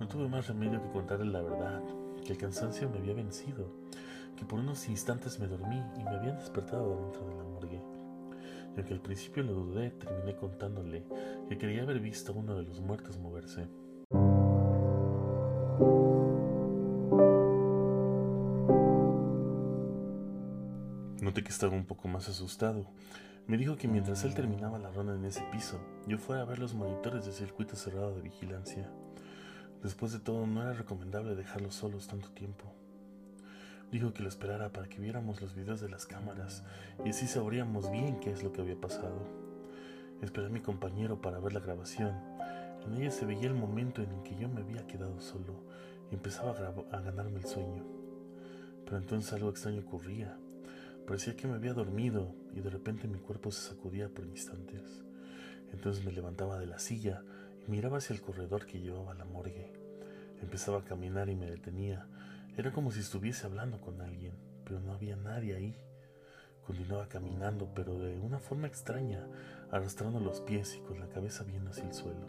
No 0.00 0.08
tuve 0.08 0.28
más 0.28 0.48
remedio 0.48 0.82
que 0.82 0.90
contarle 0.90 1.26
la 1.26 1.40
verdad, 1.40 1.82
que 2.26 2.32
el 2.32 2.38
cansancio 2.38 2.90
me 2.90 2.98
había 2.98 3.14
vencido 3.14 3.70
que 4.36 4.44
por 4.44 4.58
unos 4.58 4.88
instantes 4.88 5.38
me 5.38 5.46
dormí 5.46 5.82
y 5.98 6.04
me 6.04 6.10
habían 6.10 6.36
despertado 6.36 7.00
dentro 7.02 7.26
de 7.26 7.34
la 7.36 7.44
morgue. 7.44 7.82
Y 8.74 8.78
aunque 8.78 8.94
al 8.94 9.00
principio 9.00 9.42
lo 9.42 9.52
dudé, 9.52 9.90
terminé 9.90 10.34
contándole 10.36 11.04
que 11.48 11.58
quería 11.58 11.82
haber 11.82 12.00
visto 12.00 12.32
a 12.32 12.36
uno 12.36 12.54
de 12.54 12.62
los 12.62 12.80
muertos 12.80 13.18
moverse. 13.18 13.68
Noté 21.20 21.44
que 21.44 21.50
estaba 21.50 21.74
un 21.74 21.84
poco 21.84 22.08
más 22.08 22.28
asustado. 22.28 22.86
Me 23.46 23.56
dijo 23.56 23.76
que 23.76 23.88
mientras 23.88 24.24
él 24.24 24.34
terminaba 24.34 24.78
la 24.78 24.90
ronda 24.90 25.14
en 25.14 25.24
ese 25.24 25.42
piso, 25.52 25.80
yo 26.06 26.18
fuera 26.18 26.42
a 26.42 26.44
ver 26.46 26.58
los 26.58 26.74
monitores 26.74 27.24
del 27.24 27.34
circuito 27.34 27.76
cerrado 27.76 28.14
de 28.14 28.22
vigilancia. 28.22 28.90
Después 29.82 30.12
de 30.12 30.20
todo, 30.20 30.46
no 30.46 30.62
era 30.62 30.72
recomendable 30.72 31.34
dejarlos 31.34 31.74
solos 31.74 32.06
tanto 32.06 32.30
tiempo. 32.30 32.72
Dijo 33.92 34.14
que 34.14 34.22
lo 34.22 34.30
esperara 34.30 34.72
para 34.72 34.88
que 34.88 35.02
viéramos 35.02 35.42
los 35.42 35.54
videos 35.54 35.82
de 35.82 35.90
las 35.90 36.06
cámaras 36.06 36.64
y 37.04 37.10
así 37.10 37.26
sabríamos 37.26 37.90
bien 37.90 38.20
qué 38.20 38.30
es 38.30 38.42
lo 38.42 38.50
que 38.50 38.62
había 38.62 38.80
pasado. 38.80 39.28
Esperé 40.22 40.46
a 40.46 40.50
mi 40.50 40.60
compañero 40.60 41.20
para 41.20 41.38
ver 41.40 41.52
la 41.52 41.60
grabación. 41.60 42.16
En 42.86 42.94
ella 42.94 43.10
se 43.10 43.26
veía 43.26 43.48
el 43.48 43.54
momento 43.54 44.02
en 44.02 44.10
el 44.10 44.22
que 44.22 44.34
yo 44.34 44.48
me 44.48 44.62
había 44.62 44.86
quedado 44.86 45.20
solo 45.20 45.62
y 46.10 46.14
empezaba 46.14 46.52
a, 46.52 46.96
a 46.96 47.00
ganarme 47.02 47.40
el 47.40 47.44
sueño. 47.44 47.84
Pero 48.86 48.96
entonces 48.96 49.30
algo 49.34 49.50
extraño 49.50 49.82
ocurría. 49.82 50.38
Parecía 51.06 51.36
que 51.36 51.46
me 51.46 51.54
había 51.54 51.74
dormido 51.74 52.34
y 52.54 52.60
de 52.60 52.70
repente 52.70 53.08
mi 53.08 53.18
cuerpo 53.18 53.50
se 53.50 53.68
sacudía 53.68 54.08
por 54.08 54.24
instantes. 54.24 55.04
Entonces 55.70 56.02
me 56.02 56.12
levantaba 56.12 56.58
de 56.58 56.66
la 56.66 56.78
silla 56.78 57.24
y 57.66 57.70
miraba 57.70 57.98
hacia 57.98 58.14
el 58.14 58.22
corredor 58.22 58.64
que 58.64 58.80
llevaba 58.80 59.12
a 59.12 59.16
la 59.16 59.26
morgue. 59.26 59.70
Empezaba 60.40 60.78
a 60.78 60.84
caminar 60.84 61.28
y 61.28 61.36
me 61.36 61.50
detenía 61.50 62.06
era 62.56 62.70
como 62.70 62.90
si 62.90 63.00
estuviese 63.00 63.46
hablando 63.46 63.80
con 63.80 64.00
alguien, 64.00 64.34
pero 64.64 64.80
no 64.80 64.92
había 64.92 65.16
nadie 65.16 65.54
ahí. 65.56 65.76
Continuaba 66.66 67.08
caminando, 67.08 67.72
pero 67.74 67.98
de 67.98 68.18
una 68.18 68.38
forma 68.38 68.66
extraña, 68.66 69.26
arrastrando 69.70 70.20
los 70.20 70.40
pies 70.40 70.76
y 70.76 70.80
con 70.80 71.00
la 71.00 71.08
cabeza 71.08 71.44
viendo 71.44 71.70
hacia 71.70 71.84
el 71.84 71.94
suelo. 71.94 72.26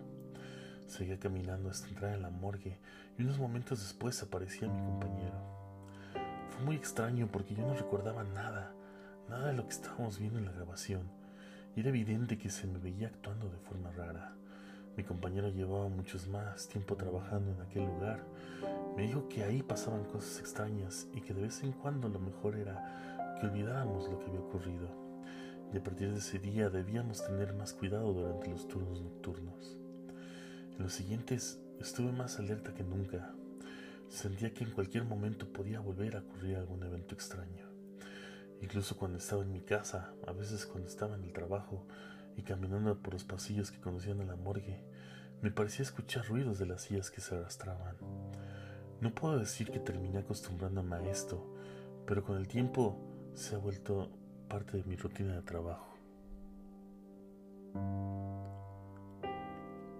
Seguía 0.87 1.19
caminando 1.19 1.69
hasta 1.69 1.87
entrar 1.87 2.13
en 2.13 2.21
la 2.21 2.29
morgue 2.29 2.79
y 3.17 3.23
unos 3.23 3.37
momentos 3.37 3.79
después 3.79 4.21
aparecía 4.23 4.67
mi 4.67 4.79
compañero. 4.79 5.35
Fue 6.49 6.65
muy 6.65 6.75
extraño 6.75 7.27
porque 7.31 7.55
yo 7.55 7.65
no 7.65 7.73
recordaba 7.73 8.23
nada, 8.23 8.73
nada 9.29 9.47
de 9.47 9.53
lo 9.53 9.65
que 9.65 9.73
estábamos 9.73 10.19
viendo 10.19 10.39
en 10.39 10.45
la 10.45 10.51
grabación, 10.51 11.11
y 11.75 11.81
era 11.81 11.89
evidente 11.89 12.37
que 12.37 12.49
se 12.49 12.67
me 12.67 12.79
veía 12.79 13.07
actuando 13.07 13.49
de 13.49 13.57
forma 13.57 13.91
rara. 13.91 14.35
Mi 14.95 15.03
compañero 15.03 15.49
llevaba 15.49 15.89
muchos 15.89 16.27
más 16.27 16.67
tiempo 16.67 16.95
trabajando 16.95 17.51
en 17.51 17.61
aquel 17.61 17.85
lugar. 17.85 18.23
Me 18.95 19.03
dijo 19.03 19.27
que 19.27 19.43
ahí 19.43 19.63
pasaban 19.63 20.03
cosas 20.03 20.39
extrañas 20.39 21.07
y 21.13 21.21
que 21.21 21.33
de 21.33 21.41
vez 21.41 21.63
en 21.63 21.71
cuando 21.71 22.09
lo 22.09 22.19
mejor 22.19 22.55
era 22.55 23.37
que 23.39 23.47
olvidáramos 23.47 24.07
lo 24.07 24.19
que 24.19 24.25
había 24.27 24.41
ocurrido. 24.41 24.87
Y 25.73 25.77
a 25.77 25.83
partir 25.83 26.11
de 26.11 26.19
ese 26.19 26.37
día 26.37 26.69
debíamos 26.69 27.25
tener 27.25 27.53
más 27.55 27.73
cuidado 27.73 28.13
durante 28.13 28.49
los 28.49 28.67
turnos 28.67 29.01
nocturnos. 29.01 29.77
En 30.77 30.83
los 30.83 30.93
siguientes 30.93 31.59
estuve 31.79 32.11
más 32.11 32.37
alerta 32.37 32.75
que 32.75 32.83
nunca. 32.83 33.33
Sentía 34.09 34.53
que 34.53 34.63
en 34.63 34.71
cualquier 34.71 35.05
momento 35.05 35.51
podía 35.51 35.79
volver 35.79 36.15
a 36.15 36.19
ocurrir 36.19 36.57
algún 36.57 36.83
evento 36.83 37.15
extraño. 37.15 37.67
Incluso 38.61 38.95
cuando 38.95 39.17
estaba 39.17 39.41
en 39.41 39.51
mi 39.51 39.61
casa, 39.61 40.13
a 40.27 40.31
veces 40.33 40.67
cuando 40.67 40.87
estaba 40.87 41.15
en 41.15 41.23
el 41.23 41.33
trabajo, 41.33 41.87
y 42.37 42.43
caminando 42.43 42.97
por 43.01 43.13
los 43.13 43.23
pasillos 43.23 43.71
que 43.71 43.79
conducían 43.79 44.21
a 44.21 44.25
la 44.25 44.35
morgue, 44.35 44.81
me 45.41 45.51
parecía 45.51 45.83
escuchar 45.83 46.25
ruidos 46.27 46.59
de 46.59 46.65
las 46.65 46.83
sillas 46.83 47.11
que 47.11 47.21
se 47.21 47.35
arrastraban. 47.35 47.97
No 49.01 49.13
puedo 49.13 49.37
decir 49.37 49.69
que 49.71 49.79
terminé 49.79 50.19
acostumbrándome 50.19 50.95
a 50.95 51.09
esto, 51.09 51.45
pero 52.05 52.23
con 52.23 52.37
el 52.37 52.47
tiempo 52.47 52.97
se 53.33 53.55
ha 53.55 53.57
vuelto 53.57 54.09
parte 54.47 54.77
de 54.77 54.83
mi 54.83 54.95
rutina 54.95 55.35
de 55.35 55.41
trabajo. 55.41 55.97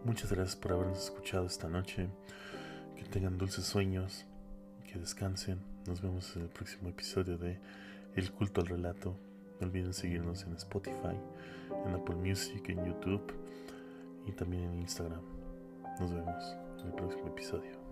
Muchas 0.06 0.32
gracias 0.32 0.56
por 0.56 0.74
habernos 0.74 1.04
escuchado 1.04 1.46
esta 1.46 1.68
noche. 1.68 2.10
Que 2.96 3.04
tengan 3.06 3.38
dulces 3.38 3.66
sueños, 3.66 4.26
que 4.86 5.00
descansen. 5.00 5.60
Nos 5.88 6.02
vemos 6.02 6.36
en 6.36 6.44
el 6.44 6.50
próximo 6.50 6.90
episodio 6.90 7.38
de 7.38 7.60
El 8.16 8.32
culto 8.32 8.62
al 8.62 8.68
relato. 8.68 9.18
No 9.64 9.70
olviden 9.70 9.94
seguirnos 9.94 10.44
en 10.44 10.56
Spotify, 10.56 11.16
en 11.86 11.94
Apple 11.94 12.16
Music, 12.16 12.68
en 12.68 12.84
YouTube 12.86 13.34
y 14.26 14.34
también 14.34 14.64
en 14.64 14.82
Instagram. 14.82 15.22
Nos 16.02 16.14
vemos 16.14 16.58
en 16.82 16.88
el 16.88 16.94
próximo 16.96 17.28
episodio. 17.28 17.83